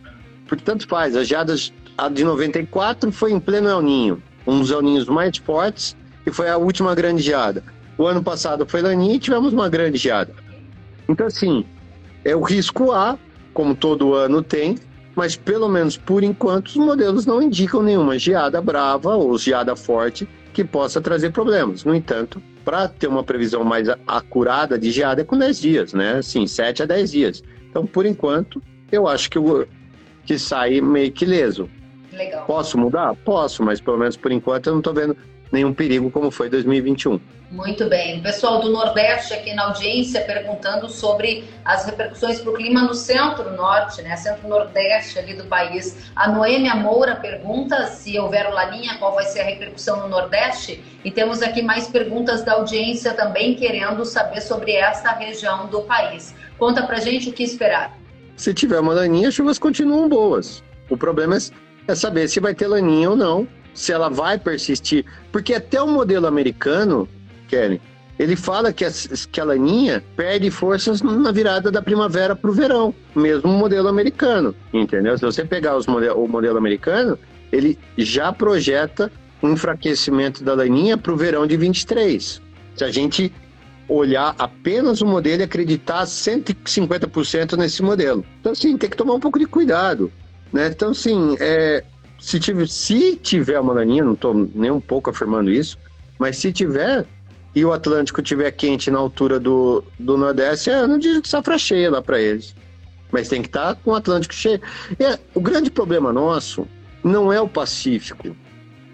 Porque 0.47 0.63
tanto 0.63 0.87
faz, 0.87 1.15
as 1.15 1.27
geadas 1.27 1.73
a 1.97 2.07
de 2.07 2.23
94 2.23 3.11
foi 3.11 3.31
em 3.31 3.39
pleno 3.39 3.67
El 3.67 3.81
Ninho, 3.81 4.23
um 4.45 4.59
dos 4.59 4.69
El 4.69 4.83
Ninhos 4.83 5.07
mais 5.07 5.35
fortes, 5.37 5.97
e 6.25 6.31
foi 6.31 6.49
a 6.49 6.57
última 6.57 6.93
grande 6.93 7.23
geada. 7.23 7.63
O 7.97 8.05
ano 8.05 8.23
passado 8.23 8.65
foi 8.65 8.81
laninha 8.81 9.15
e 9.15 9.19
tivemos 9.19 9.53
uma 9.53 9.67
grande 9.67 9.97
geada. 9.97 10.33
Então, 11.09 11.25
assim, 11.25 11.65
é 12.23 12.35
o 12.35 12.41
risco 12.41 12.91
A, 12.91 13.17
como 13.53 13.75
todo 13.75 14.13
ano 14.13 14.43
tem, 14.43 14.77
mas 15.15 15.35
pelo 15.35 15.67
menos 15.67 15.97
por 15.97 16.23
enquanto 16.23 16.67
os 16.67 16.75
modelos 16.75 17.25
não 17.25 17.41
indicam 17.41 17.81
nenhuma 17.81 18.17
geada 18.19 18.61
brava 18.61 19.15
ou 19.15 19.37
geada 19.37 19.75
forte 19.75 20.29
que 20.53 20.63
possa 20.63 21.01
trazer 21.01 21.31
problemas. 21.31 21.83
No 21.83 21.95
entanto, 21.95 22.41
para 22.63 22.87
ter 22.87 23.07
uma 23.07 23.23
previsão 23.23 23.63
mais 23.63 23.87
acurada 24.07 24.77
de 24.77 24.91
geada 24.91 25.21
é 25.21 25.25
com 25.25 25.37
10 25.37 25.59
dias, 25.59 25.93
né? 25.93 26.17
Assim, 26.17 26.45
7 26.45 26.83
a 26.83 26.85
10 26.85 27.11
dias. 27.11 27.43
Então, 27.69 27.85
por 27.85 28.05
enquanto, 28.05 28.61
eu 28.91 29.07
acho 29.07 29.29
que, 29.29 29.37
eu, 29.37 29.67
que 30.25 30.37
sai 30.37 30.81
meio 30.81 31.11
que 31.11 31.25
leso. 31.25 31.69
Legal. 32.11 32.45
Posso 32.45 32.77
mudar? 32.77 33.15
Posso, 33.23 33.63
mas 33.63 33.79
pelo 33.79 33.97
menos 33.97 34.17
por 34.17 34.31
enquanto 34.31 34.67
eu 34.67 34.73
não 34.73 34.79
estou 34.79 34.93
vendo 34.93 35.15
nenhum 35.51 35.73
perigo 35.73 36.09
como 36.09 36.31
foi 36.31 36.49
2021. 36.49 37.19
Muito 37.51 37.89
bem. 37.89 38.19
O 38.19 38.23
pessoal 38.23 38.61
do 38.61 38.71
Nordeste 38.71 39.33
aqui 39.33 39.53
na 39.53 39.65
audiência 39.65 40.21
perguntando 40.21 40.89
sobre 40.89 41.43
as 41.65 41.85
repercussões 41.85 42.39
para 42.39 42.49
o 42.49 42.53
clima 42.53 42.81
no 42.83 42.93
centro-norte, 42.93 44.01
né? 44.01 44.15
Centro-nordeste 44.15 45.19
ali 45.19 45.33
do 45.33 45.43
país. 45.43 46.09
A 46.15 46.29
Noêmia 46.29 46.73
Moura 46.75 47.17
pergunta 47.17 47.87
se 47.87 48.17
houver 48.17 48.47
o 48.47 48.53
Laninha, 48.53 48.97
qual 48.99 49.13
vai 49.13 49.25
ser 49.25 49.41
a 49.41 49.43
repercussão 49.43 49.99
no 49.99 50.07
Nordeste. 50.07 50.81
E 51.03 51.11
temos 51.11 51.41
aqui 51.41 51.61
mais 51.61 51.87
perguntas 51.87 52.41
da 52.41 52.53
audiência 52.53 53.13
também 53.13 53.53
querendo 53.53 54.05
saber 54.05 54.39
sobre 54.39 54.71
essa 54.71 55.11
região 55.11 55.67
do 55.67 55.81
país. 55.81 56.33
Conta 56.57 56.83
pra 56.83 57.01
gente 57.01 57.29
o 57.29 57.33
que 57.33 57.43
esperar. 57.43 57.97
Se 58.37 58.53
tiver 58.53 58.79
uma 58.79 58.93
laninha, 58.93 59.27
as 59.27 59.33
chuvas 59.33 59.59
continuam 59.59 60.07
boas. 60.07 60.63
O 60.89 60.95
problema 60.95 61.37
é 61.85 61.95
saber 61.95 62.29
se 62.29 62.39
vai 62.39 62.55
ter 62.55 62.67
laninha 62.67 63.09
ou 63.09 63.15
não 63.17 63.45
se 63.73 63.91
ela 63.91 64.09
vai 64.09 64.37
persistir. 64.37 65.05
Porque 65.31 65.53
até 65.53 65.81
o 65.81 65.87
modelo 65.87 66.27
americano, 66.27 67.07
Kelly, 67.47 67.81
ele 68.19 68.35
fala 68.35 68.71
que 68.71 68.85
a, 68.85 68.91
que 69.31 69.41
a 69.41 69.43
laninha 69.43 70.03
perde 70.15 70.51
forças 70.51 71.01
na 71.01 71.31
virada 71.31 71.71
da 71.71 71.81
primavera 71.81 72.35
para 72.35 72.51
o 72.51 72.53
verão, 72.53 72.93
mesmo 73.15 73.49
o 73.49 73.57
modelo 73.57 73.87
americano, 73.87 74.53
entendeu? 74.71 75.17
Se 75.17 75.25
você 75.25 75.43
pegar 75.43 75.75
os 75.75 75.87
model, 75.87 76.21
o 76.21 76.27
modelo 76.27 76.57
americano, 76.57 77.17
ele 77.51 77.79
já 77.97 78.31
projeta 78.31 79.11
um 79.41 79.53
enfraquecimento 79.53 80.43
da 80.43 80.53
laninha 80.53 80.97
para 80.97 81.11
o 81.11 81.17
verão 81.17 81.47
de 81.47 81.57
23. 81.57 82.41
Se 82.75 82.83
a 82.83 82.91
gente 82.91 83.33
olhar 83.87 84.35
apenas 84.37 85.01
o 85.01 85.05
modelo 85.05 85.41
e 85.41 85.45
acreditar 85.45 86.03
150% 86.03 87.57
nesse 87.57 87.81
modelo. 87.81 88.23
Então, 88.39 88.51
assim, 88.51 88.77
tem 88.77 88.89
que 88.89 88.95
tomar 88.95 89.15
um 89.15 89.19
pouco 89.19 89.37
de 89.37 89.45
cuidado. 89.45 90.11
Né? 90.53 90.67
Então, 90.67 90.91
assim, 90.91 91.35
é, 91.39 91.83
se 92.21 92.39
tiver, 92.39 92.67
se 92.67 93.15
tiver 93.15 93.59
uma 93.59 93.73
laninha, 93.73 94.03
não 94.03 94.13
estou 94.13 94.49
nem 94.53 94.69
um 94.69 94.79
pouco 94.79 95.09
afirmando 95.09 95.49
isso, 95.49 95.77
mas 96.19 96.37
se 96.37 96.53
tiver 96.53 97.05
e 97.55 97.65
o 97.65 97.73
Atlântico 97.73 98.21
tiver 98.21 98.51
quente 98.51 98.91
na 98.91 98.99
altura 98.99 99.39
do, 99.39 99.83
do 99.99 100.15
Nordeste, 100.17 100.69
é 100.69 100.73
ano 100.73 100.99
de 100.99 101.27
safra 101.27 101.57
cheia 101.57 101.89
lá 101.89 102.01
para 102.01 102.21
eles. 102.21 102.55
Mas 103.11 103.27
tem 103.27 103.41
que 103.41 103.49
estar 103.49 103.75
tá 103.75 103.81
com 103.83 103.91
o 103.91 103.95
Atlântico 103.95 104.33
cheio. 104.33 104.61
É, 104.99 105.19
o 105.33 105.41
grande 105.41 105.71
problema 105.71 106.13
nosso 106.13 106.65
não 107.03 107.33
é 107.33 107.41
o 107.41 107.47
Pacífico, 107.47 108.35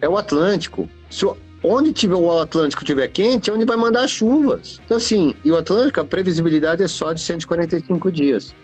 é 0.01 0.07
o 0.07 0.17
Atlântico. 0.17 0.89
Se 1.09 1.25
o, 1.25 1.37
onde 1.61 1.91
tiver 1.91 2.15
o 2.15 2.39
Atlântico 2.39 2.85
tiver 2.85 3.09
quente, 3.09 3.49
é 3.49 3.53
onde 3.53 3.65
vai 3.65 3.77
mandar 3.77 4.07
chuvas. 4.07 4.79
Então, 4.85 4.97
assim, 4.97 5.35
e 5.43 5.51
o 5.51 5.57
Atlântico, 5.57 5.99
a 5.99 6.05
previsibilidade 6.05 6.81
é 6.81 6.87
só 6.87 7.11
de 7.11 7.19
145 7.19 8.09
dias. 8.09 8.55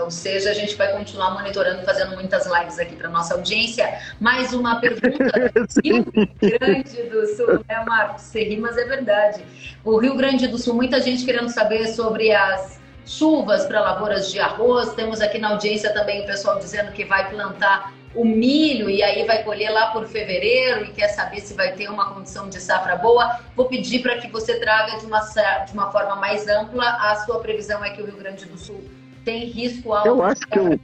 Ou 0.00 0.10
seja, 0.10 0.50
a 0.50 0.54
gente 0.54 0.74
vai 0.76 0.90
continuar 0.92 1.32
monitorando, 1.32 1.82
fazendo 1.84 2.14
muitas 2.14 2.46
lives 2.46 2.78
aqui 2.78 2.96
para 2.96 3.08
nossa 3.08 3.34
audiência. 3.34 3.98
Mais 4.20 4.52
uma 4.52 4.80
pergunta 4.80 5.32
Rio 5.84 6.04
Grande 6.40 7.02
do 7.04 7.26
Sul, 7.26 7.64
né, 7.68 7.84
Marcos? 7.86 8.22
Você 8.22 8.44
ri, 8.44 8.56
mas 8.56 8.76
é 8.78 8.84
verdade. 8.84 9.44
O 9.84 9.98
Rio 9.98 10.16
Grande 10.16 10.46
do 10.48 10.58
Sul, 10.58 10.74
muita 10.74 11.00
gente 11.00 11.24
querendo 11.24 11.48
saber 11.50 11.86
sobre 11.88 12.32
as 12.32 12.80
chuvas 13.04 13.66
para 13.66 13.80
lavouras 13.80 14.30
de 14.30 14.38
arroz. 14.38 14.94
Temos 14.94 15.20
aqui 15.20 15.38
na 15.38 15.50
audiência 15.50 15.92
também 15.92 16.22
o 16.22 16.26
pessoal 16.26 16.58
dizendo 16.58 16.92
que 16.92 17.04
vai 17.04 17.28
plantar 17.30 17.92
o 18.14 18.24
milho 18.24 18.90
e 18.90 19.02
aí 19.02 19.26
vai 19.26 19.42
colher 19.42 19.70
lá 19.70 19.86
por 19.86 20.06
fevereiro 20.06 20.84
e 20.84 20.92
quer 20.92 21.08
saber 21.08 21.40
se 21.40 21.54
vai 21.54 21.72
ter 21.72 21.88
uma 21.88 22.12
condição 22.12 22.48
de 22.48 22.60
safra 22.60 22.96
boa. 22.96 23.40
Vou 23.56 23.66
pedir 23.66 24.00
para 24.00 24.18
que 24.18 24.28
você 24.28 24.58
traga 24.58 24.98
de 24.98 25.06
uma, 25.06 25.20
de 25.20 25.72
uma 25.72 25.90
forma 25.90 26.16
mais 26.16 26.46
ampla. 26.48 26.84
A 26.84 27.16
sua 27.24 27.40
previsão 27.40 27.84
é 27.84 27.90
que 27.90 28.02
o 28.02 28.06
Rio 28.06 28.16
Grande 28.16 28.44
do 28.46 28.58
Sul 28.58 28.82
tem 29.24 29.46
risco 29.46 29.92
alto. 29.92 30.08
Eu 30.08 30.22
acho 30.22 30.46
que 30.46 30.58
eu, 30.58 30.80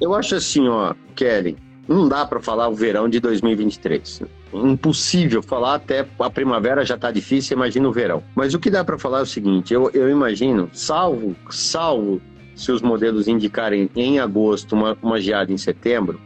eu 0.00 0.14
acho 0.14 0.34
assim, 0.34 0.68
ó, 0.68 0.94
Kelly, 1.14 1.56
não 1.88 2.08
dá 2.08 2.24
para 2.24 2.40
falar 2.40 2.68
o 2.68 2.74
verão 2.74 3.08
de 3.08 3.20
2023. 3.20 4.22
Impossível 4.52 5.42
falar 5.42 5.76
até 5.76 6.06
a 6.18 6.30
primavera 6.30 6.84
já 6.84 6.94
está 6.94 7.10
difícil, 7.10 7.56
imagina 7.56 7.88
o 7.88 7.92
verão. 7.92 8.22
Mas 8.34 8.54
o 8.54 8.58
que 8.58 8.70
dá 8.70 8.84
para 8.84 8.98
falar 8.98 9.20
é 9.20 9.22
o 9.22 9.26
seguinte, 9.26 9.72
eu, 9.74 9.90
eu 9.92 10.10
imagino, 10.10 10.70
salvo, 10.72 11.34
salvo 11.50 12.20
se 12.54 12.70
os 12.70 12.82
modelos 12.82 13.28
indicarem 13.28 13.90
em 13.96 14.20
agosto 14.20 14.74
uma, 14.74 14.96
uma 15.02 15.20
geada 15.20 15.52
em 15.52 15.58
setembro, 15.58 16.20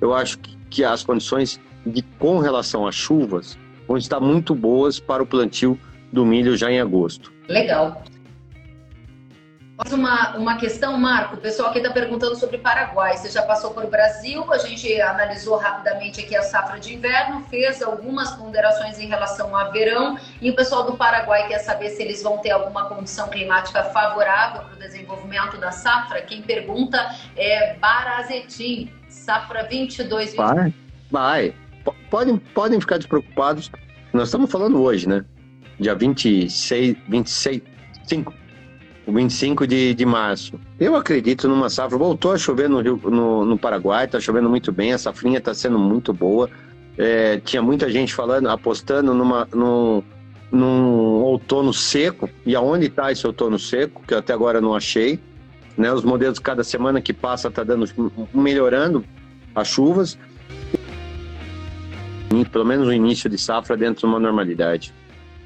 eu 0.00 0.14
acho 0.14 0.38
que, 0.38 0.56
que 0.68 0.84
as 0.84 1.02
condições 1.02 1.60
de, 1.86 2.02
com 2.18 2.38
relação 2.38 2.86
às 2.86 2.94
chuvas 2.94 3.58
vão 3.86 3.96
estar 3.96 4.20
muito 4.20 4.54
boas 4.54 5.00
para 5.00 5.22
o 5.22 5.26
plantio 5.26 5.78
do 6.12 6.24
milho 6.24 6.56
já 6.56 6.70
em 6.70 6.80
agosto. 6.80 7.32
Legal. 7.48 8.02
Mais 9.78 9.92
uma, 9.92 10.36
uma 10.36 10.56
questão, 10.56 10.98
Marco. 10.98 11.36
O 11.36 11.38
pessoal 11.38 11.68
aqui 11.68 11.78
está 11.78 11.92
perguntando 11.92 12.34
sobre 12.34 12.58
Paraguai. 12.58 13.16
Você 13.16 13.30
já 13.30 13.42
passou 13.42 13.70
por 13.70 13.86
Brasil, 13.86 14.44
a 14.52 14.58
gente 14.58 15.00
analisou 15.00 15.56
rapidamente 15.56 16.20
aqui 16.20 16.34
a 16.34 16.42
safra 16.42 16.80
de 16.80 16.94
inverno, 16.94 17.44
fez 17.48 17.80
algumas 17.80 18.32
ponderações 18.32 18.98
em 18.98 19.06
relação 19.06 19.54
a 19.54 19.70
verão, 19.70 20.18
e 20.42 20.50
o 20.50 20.56
pessoal 20.56 20.82
do 20.82 20.96
Paraguai 20.96 21.46
quer 21.46 21.60
saber 21.60 21.90
se 21.90 22.02
eles 22.02 22.24
vão 22.24 22.38
ter 22.38 22.50
alguma 22.50 22.86
condição 22.86 23.28
climática 23.28 23.84
favorável 23.84 24.62
para 24.62 24.74
o 24.74 24.78
desenvolvimento 24.80 25.56
da 25.58 25.70
safra. 25.70 26.22
Quem 26.22 26.42
pergunta 26.42 27.14
é 27.36 27.74
Barazetim, 27.76 28.90
safra 29.08 29.62
22, 29.62 30.30
23. 30.32 30.36
Vai, 30.36 30.74
vai. 31.08 31.54
Podem, 32.10 32.36
podem 32.36 32.80
ficar 32.80 32.98
despreocupados. 32.98 33.70
Nós 34.12 34.26
estamos 34.26 34.50
falando 34.50 34.82
hoje, 34.82 35.08
né? 35.08 35.24
Dia 35.78 35.94
26, 35.94 36.96
26, 37.08 37.62
5 38.02 38.32
o 38.32 38.47
25 39.12 39.66
de, 39.66 39.94
de 39.94 40.04
março. 40.06 40.58
Eu 40.78 40.94
acredito 40.94 41.48
numa 41.48 41.70
safra. 41.70 41.96
Voltou 41.96 42.32
a 42.32 42.38
chover 42.38 42.68
no, 42.68 42.80
Rio, 42.80 43.00
no, 43.04 43.44
no 43.44 43.58
Paraguai, 43.58 44.04
está 44.04 44.20
chovendo 44.20 44.48
muito 44.48 44.70
bem, 44.70 44.92
a 44.92 44.98
safrinha 44.98 45.38
está 45.38 45.54
sendo 45.54 45.78
muito 45.78 46.12
boa. 46.12 46.48
É, 46.96 47.38
tinha 47.38 47.62
muita 47.62 47.90
gente 47.90 48.14
falando, 48.14 48.48
apostando 48.48 49.14
numa, 49.14 49.48
num, 49.54 50.02
num 50.50 51.22
outono 51.22 51.72
seco. 51.72 52.28
E 52.44 52.54
aonde 52.54 52.86
está 52.86 53.10
esse 53.12 53.26
outono 53.26 53.58
seco, 53.58 54.02
que 54.06 54.14
eu 54.14 54.18
até 54.18 54.32
agora 54.32 54.60
não 54.60 54.74
achei. 54.74 55.18
Né? 55.76 55.92
Os 55.92 56.04
modelos, 56.04 56.38
cada 56.38 56.64
semana 56.64 57.00
que 57.00 57.12
passa, 57.12 57.48
está 57.48 57.62
dando 57.62 57.86
melhorando 58.34 59.04
as 59.54 59.68
chuvas. 59.68 60.18
Pelo 62.52 62.64
menos 62.64 62.86
o 62.86 62.92
início 62.92 63.30
de 63.30 63.38
safra 63.38 63.76
dentro 63.76 64.00
de 64.00 64.06
uma 64.06 64.20
normalidade. 64.20 64.92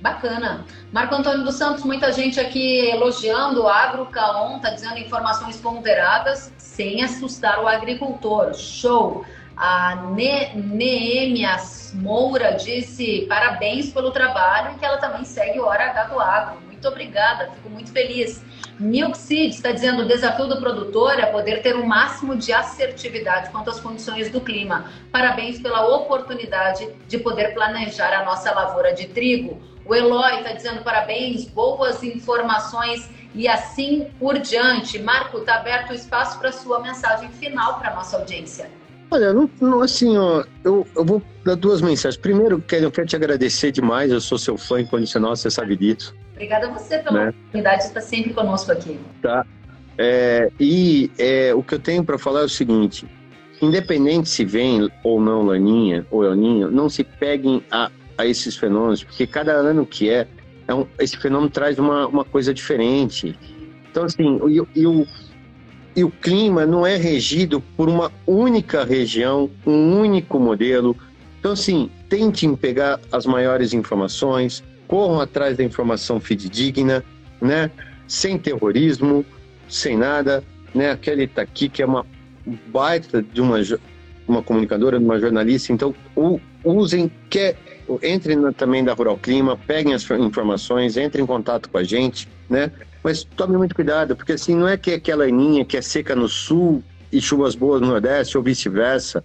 Bacana. 0.02 0.66
Marco 0.90 1.14
Antônio 1.14 1.44
dos 1.44 1.54
Santos, 1.54 1.84
muita 1.84 2.12
gente 2.12 2.40
aqui 2.40 2.90
elogiando 2.90 3.62
o 3.62 3.68
Agro 3.68 4.06
Caon, 4.06 4.58
tá 4.58 4.70
dizendo 4.70 4.98
informações 4.98 5.56
ponderadas 5.58 6.52
sem 6.58 7.04
assustar 7.04 7.62
o 7.62 7.68
agricultor. 7.68 8.52
Show! 8.52 9.24
A 9.56 9.94
ne 10.16 10.54
Neemias 10.56 11.92
Moura 11.94 12.54
disse 12.54 13.26
parabéns 13.28 13.92
pelo 13.92 14.10
trabalho 14.10 14.74
e 14.74 14.78
que 14.78 14.84
ela 14.84 14.96
também 14.96 15.24
segue 15.24 15.60
o 15.60 15.66
Hora 15.66 15.90
H 15.90 16.04
do 16.04 16.18
Agro. 16.18 16.60
Muito 16.66 16.88
obrigada, 16.88 17.52
fico 17.52 17.70
muito 17.70 17.92
feliz. 17.92 18.42
Milk 18.80 19.16
Seed 19.16 19.52
está 19.52 19.70
dizendo 19.70 20.02
o 20.02 20.08
desafio 20.08 20.48
do 20.48 20.56
produtor 20.56 21.20
é 21.20 21.26
poder 21.26 21.62
ter 21.62 21.76
o 21.76 21.82
um 21.82 21.86
máximo 21.86 22.34
de 22.34 22.52
assertividade 22.52 23.50
quanto 23.50 23.70
às 23.70 23.78
condições 23.78 24.30
do 24.30 24.40
clima. 24.40 24.86
Parabéns 25.12 25.60
pela 25.60 25.86
oportunidade 25.94 26.88
de 27.06 27.18
poder 27.18 27.54
planejar 27.54 28.12
a 28.12 28.24
nossa 28.24 28.50
lavoura 28.50 28.92
de 28.92 29.06
trigo. 29.06 29.62
O 29.84 29.94
Eloy 29.94 30.38
está 30.38 30.52
dizendo 30.52 30.82
parabéns, 30.82 31.44
boas 31.46 32.02
informações 32.02 33.10
e 33.34 33.48
assim 33.48 34.06
por 34.18 34.38
diante. 34.38 34.98
Marco, 34.98 35.38
está 35.38 35.56
aberto 35.56 35.90
o 35.90 35.94
espaço 35.94 36.38
para 36.38 36.52
sua 36.52 36.80
mensagem 36.80 37.28
final 37.30 37.78
para 37.78 37.90
a 37.90 37.94
nossa 37.96 38.16
audiência. 38.16 38.70
Olha, 39.10 39.32
não, 39.32 39.50
não, 39.60 39.82
assim, 39.82 40.16
ó, 40.16 40.42
eu, 40.64 40.86
eu 40.96 41.04
vou 41.04 41.22
dar 41.44 41.54
duas 41.54 41.82
mensagens. 41.82 42.16
Primeiro, 42.16 42.60
Kelly, 42.62 42.84
eu 42.84 42.90
quero 42.90 43.06
te 43.06 43.14
agradecer 43.14 43.70
demais, 43.70 44.10
eu 44.10 44.20
sou 44.20 44.38
seu 44.38 44.56
fã 44.56 44.80
incondicional, 44.80 45.36
você 45.36 45.50
sabe 45.50 45.76
disso. 45.76 46.14
Obrigada 46.32 46.68
a 46.68 46.70
você 46.70 46.98
pela 46.98 47.24
né? 47.24 47.28
oportunidade 47.28 47.82
de 47.82 47.88
estar 47.88 48.00
sempre 48.00 48.32
conosco 48.32 48.72
aqui. 48.72 48.98
Tá. 49.20 49.44
É, 49.98 50.50
e 50.58 51.10
é, 51.18 51.52
o 51.54 51.62
que 51.62 51.74
eu 51.74 51.78
tenho 51.78 52.02
para 52.02 52.16
falar 52.16 52.40
é 52.40 52.44
o 52.44 52.48
seguinte: 52.48 53.06
independente 53.60 54.30
se 54.30 54.44
vem 54.46 54.90
ou 55.04 55.20
não 55.20 55.42
Laninha 55.42 56.06
ou 56.10 56.24
El 56.24 56.34
Ninho, 56.34 56.70
não 56.70 56.88
se 56.88 57.04
peguem 57.04 57.62
a, 57.70 57.90
a 58.22 58.26
esses 58.26 58.56
fenômenos, 58.56 59.04
porque 59.04 59.26
cada 59.26 59.52
ano 59.52 59.84
que 59.84 60.08
é, 60.08 60.26
é 60.66 60.74
um, 60.74 60.86
esse 60.98 61.16
fenômeno 61.16 61.50
traz 61.50 61.78
uma, 61.78 62.06
uma 62.06 62.24
coisa 62.24 62.54
diferente. 62.54 63.38
Então, 63.90 64.04
assim, 64.04 64.40
e, 64.48 64.80
e, 64.80 64.86
o, 64.86 65.06
e 65.94 66.04
o 66.04 66.10
clima 66.10 66.64
não 66.64 66.86
é 66.86 66.96
regido 66.96 67.60
por 67.76 67.88
uma 67.88 68.10
única 68.26 68.84
região, 68.84 69.50
um 69.66 69.98
único 70.00 70.38
modelo. 70.38 70.96
Então, 71.38 71.52
assim, 71.52 71.90
tentem 72.08 72.54
pegar 72.54 73.00
as 73.10 73.26
maiores 73.26 73.72
informações, 73.72 74.62
corram 74.86 75.20
atrás 75.20 75.56
da 75.56 75.64
informação 75.64 76.20
fidedigna, 76.20 77.04
né? 77.40 77.70
Sem 78.06 78.38
terrorismo, 78.38 79.24
sem 79.68 79.96
nada, 79.96 80.44
né? 80.74 80.90
A 80.92 80.96
Kelly 80.96 81.26
tá 81.26 81.42
aqui, 81.42 81.68
que 81.68 81.82
é 81.82 81.86
uma 81.86 82.06
baita 82.68 83.22
de 83.22 83.40
uma, 83.40 83.58
uma 84.26 84.42
comunicadora, 84.42 84.98
de 84.98 85.04
uma 85.04 85.18
jornalista, 85.18 85.72
então 85.72 85.94
usem, 86.64 87.10
que, 87.28 87.54
entrem 88.02 88.52
também 88.52 88.84
da 88.84 88.92
Rural 88.92 89.16
Clima, 89.16 89.56
peguem 89.56 89.94
as 89.94 90.08
informações, 90.10 90.96
entrem 90.96 91.24
em 91.24 91.26
contato 91.26 91.68
com 91.68 91.78
a 91.78 91.84
gente, 91.84 92.28
né? 92.48 92.70
Mas 93.02 93.24
tome 93.24 93.56
muito 93.56 93.74
cuidado, 93.74 94.14
porque 94.14 94.32
assim, 94.32 94.54
não 94.54 94.68
é 94.68 94.76
que 94.76 94.92
aquela 94.92 95.24
aninha 95.24 95.64
que 95.64 95.76
é 95.76 95.82
seca 95.82 96.14
no 96.14 96.28
sul 96.28 96.82
e 97.10 97.20
chuvas 97.20 97.54
boas 97.54 97.80
no 97.80 97.88
nordeste 97.88 98.36
ou 98.36 98.44
vice-versa, 98.44 99.22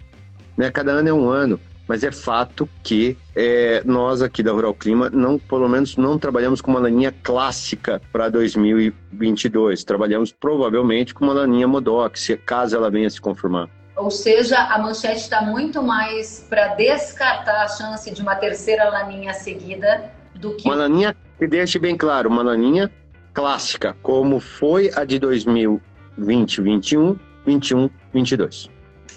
né? 0.56 0.70
Cada 0.70 0.92
ano 0.92 1.08
é 1.08 1.12
um 1.12 1.28
ano 1.28 1.60
mas 1.88 2.04
é 2.04 2.12
fato 2.12 2.68
que 2.84 3.16
é, 3.34 3.82
nós 3.84 4.20
aqui 4.20 4.42
da 4.42 4.52
Rural 4.52 4.74
Clima, 4.74 5.08
não, 5.08 5.38
pelo 5.38 5.66
menos 5.66 5.96
não 5.96 6.18
trabalhamos 6.18 6.60
com 6.60 6.70
uma 6.70 6.80
laninha 6.80 7.12
clássica 7.22 8.00
para 8.12 8.28
2022. 8.28 9.82
Trabalhamos 9.84 10.30
provavelmente 10.30 11.14
com 11.14 11.24
uma 11.24 11.32
laninha 11.32 11.66
Modox, 11.66 12.28
caso 12.44 12.76
ela 12.76 12.90
venha 12.90 13.08
se 13.08 13.18
confirmar. 13.18 13.77
Ou 13.98 14.10
seja, 14.10 14.56
a 14.56 14.78
manchete 14.78 15.16
está 15.16 15.42
muito 15.42 15.82
mais 15.82 16.46
para 16.48 16.68
descartar 16.68 17.64
a 17.64 17.68
chance 17.68 18.08
de 18.10 18.22
uma 18.22 18.36
terceira 18.36 18.88
laninha 18.88 19.34
seguida 19.34 20.12
do 20.36 20.54
que. 20.54 20.68
Uma 20.68 20.76
laninha, 20.76 21.16
que 21.36 21.46
deixe 21.46 21.78
bem 21.80 21.96
claro, 21.96 22.30
uma 22.30 22.42
laninha 22.42 22.90
clássica, 23.34 23.96
como 24.00 24.38
foi 24.38 24.90
a 24.94 25.04
de 25.04 25.18
2020, 25.18 26.62
21, 26.62 27.18
21, 27.44 27.90
22. 28.14 28.70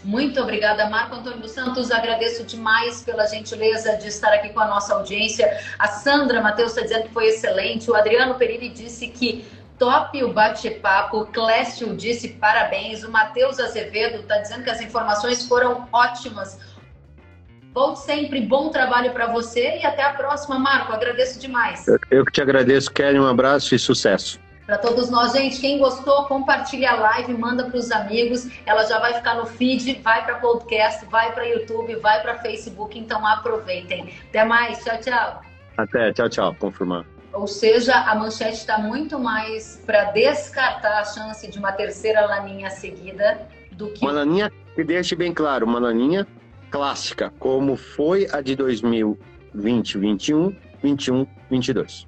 Muito 0.03 0.41
obrigada, 0.41 0.89
Marco 0.89 1.15
Antônio 1.15 1.39
dos 1.39 1.51
Santos. 1.51 1.91
Agradeço 1.91 2.43
demais 2.43 3.03
pela 3.03 3.27
gentileza 3.27 3.97
de 3.97 4.07
estar 4.07 4.33
aqui 4.33 4.49
com 4.49 4.59
a 4.59 4.67
nossa 4.67 4.95
audiência. 4.95 5.59
A 5.77 5.87
Sandra 5.87 6.41
Matheus 6.41 6.71
está 6.71 6.81
dizendo 6.81 7.03
que 7.03 7.13
foi 7.13 7.27
excelente. 7.27 7.89
O 7.91 7.93
Adriano 7.93 8.33
Perini 8.33 8.69
disse 8.69 9.07
que 9.09 9.45
top 9.81 10.23
o 10.23 10.31
bate-papo. 10.31 11.21
O 11.21 11.25
Clécio 11.25 11.95
disse 11.95 12.29
parabéns. 12.33 13.03
O 13.03 13.09
Matheus 13.09 13.59
Azevedo 13.59 14.21
está 14.21 14.37
dizendo 14.37 14.63
que 14.63 14.69
as 14.69 14.79
informações 14.79 15.47
foram 15.47 15.87
ótimas. 15.91 16.59
Volte 17.73 18.01
sempre, 18.01 18.41
bom 18.41 18.69
trabalho 18.69 19.11
para 19.11 19.25
você 19.25 19.79
e 19.79 19.85
até 19.85 20.03
a 20.03 20.13
próxima, 20.13 20.59
Marco. 20.59 20.93
Agradeço 20.93 21.39
demais. 21.39 21.87
Eu 22.11 22.23
que 22.23 22.31
te 22.31 22.41
agradeço, 22.41 22.91
Kelly. 22.91 23.19
Um 23.19 23.25
abraço 23.25 23.73
e 23.73 23.79
sucesso 23.79 24.39
para 24.67 24.77
todos 24.77 25.09
nós. 25.09 25.33
Gente, 25.33 25.59
quem 25.59 25.79
gostou, 25.79 26.25
compartilha 26.25 26.91
a 26.91 26.95
live, 26.95 27.33
manda 27.33 27.65
para 27.65 27.77
os 27.77 27.91
amigos. 27.91 28.47
Ela 28.67 28.83
já 28.83 28.99
vai 28.99 29.15
ficar 29.15 29.35
no 29.35 29.47
feed, 29.47 29.99
vai 30.03 30.23
para 30.23 30.35
podcast, 30.35 31.05
vai 31.07 31.33
para 31.33 31.43
YouTube, 31.45 31.95
vai 31.95 32.21
para 32.21 32.37
Facebook. 32.37 32.99
Então 32.99 33.25
aproveitem. 33.25 34.13
Até 34.29 34.45
mais. 34.45 34.83
Tchau, 34.83 34.99
tchau. 34.99 35.41
Até. 35.75 36.13
Tchau, 36.13 36.29
tchau. 36.29 36.55
Confirmar. 36.59 37.03
Ou 37.33 37.47
seja, 37.47 37.95
a 37.95 38.13
manchete 38.15 38.57
está 38.57 38.77
muito 38.77 39.17
mais 39.17 39.81
para 39.85 40.11
descartar 40.11 40.99
a 40.99 41.05
chance 41.05 41.49
de 41.49 41.57
uma 41.57 41.71
terceira 41.71 42.25
laninha 42.25 42.69
seguida 42.69 43.47
do 43.71 43.89
que. 43.91 44.03
Uma 44.03 44.11
laninha, 44.11 44.51
que 44.75 44.83
deixe 44.83 45.15
bem 45.15 45.33
claro, 45.33 45.65
uma 45.65 45.79
laninha 45.79 46.27
clássica, 46.69 47.31
como 47.39 47.75
foi 47.75 48.27
a 48.31 48.41
de 48.41 48.55
2020, 48.55 49.97
21, 49.97 50.55
21, 50.81 51.27
22. 51.49 52.07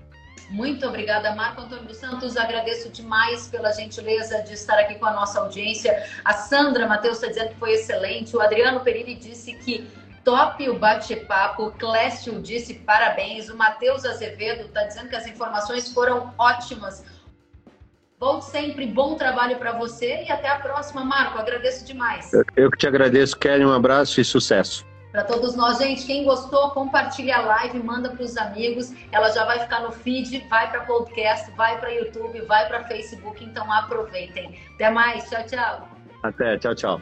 Muito 0.49 0.85
obrigada, 0.87 1.33
Marco 1.33 1.61
Antônio 1.61 1.85
dos 1.85 1.97
Santos. 1.97 2.37
Agradeço 2.37 2.89
demais 2.89 3.47
pela 3.47 3.71
gentileza 3.71 4.43
de 4.43 4.53
estar 4.53 4.77
aqui 4.77 4.95
com 4.95 5.05
a 5.05 5.11
nossa 5.11 5.39
audiência. 5.39 6.05
A 6.23 6.33
Sandra 6.33 6.85
Matheus 6.85 7.15
está 7.15 7.27
dizendo 7.27 7.49
que 7.49 7.55
foi 7.55 7.73
excelente. 7.73 8.35
O 8.35 8.41
Adriano 8.41 8.81
Perini 8.81 9.15
disse 9.15 9.53
que 9.53 9.87
top 10.23 10.69
o 10.69 10.77
bate-papo. 10.77 11.67
O 11.67 11.71
Clécio 11.71 12.41
disse 12.41 12.75
parabéns. 12.75 13.49
O 13.49 13.57
Matheus 13.57 14.05
Azevedo 14.05 14.63
está 14.63 14.83
dizendo 14.83 15.09
que 15.09 15.15
as 15.15 15.27
informações 15.27 15.91
foram 15.91 16.33
ótimas. 16.37 17.03
Volte 18.19 18.45
sempre, 18.45 18.85
bom 18.87 19.15
trabalho 19.15 19.57
para 19.57 19.73
você 19.73 20.23
e 20.23 20.31
até 20.31 20.47
a 20.47 20.59
próxima, 20.59 21.03
Marco. 21.03 21.37
Agradeço 21.37 21.85
demais. 21.85 22.31
Eu, 22.31 22.43
eu 22.55 22.71
que 22.71 22.77
te 22.77 22.87
agradeço, 22.87 23.37
Kelly. 23.37 23.65
Um 23.65 23.73
abraço 23.73 24.21
e 24.21 24.25
sucesso 24.25 24.85
para 25.13 25.23
todos 25.23 25.55
nós. 25.55 25.77
Gente, 25.77 26.05
quem 26.05 26.25
gostou, 26.25 26.71
compartilha 26.71 27.37
a 27.37 27.41
live, 27.41 27.81
manda 27.81 28.09
para 28.09 28.23
os 28.23 28.35
amigos. 28.35 28.91
Ela 29.11 29.29
já 29.29 29.45
vai 29.45 29.59
ficar 29.59 29.81
no 29.81 29.91
feed, 29.91 30.45
vai 30.49 30.69
para 30.69 30.81
podcast, 30.81 31.51
vai 31.51 31.79
para 31.79 31.89
YouTube, 31.91 32.41
vai 32.41 32.67
para 32.67 32.83
Facebook. 32.85 33.41
Então 33.45 33.71
aproveitem. 33.71 34.59
Até 34.73 34.89
mais. 34.89 35.29
Tchau, 35.29 35.45
tchau. 35.45 35.87
Até. 36.23 36.57
Tchau, 36.57 36.73
tchau. 36.73 37.01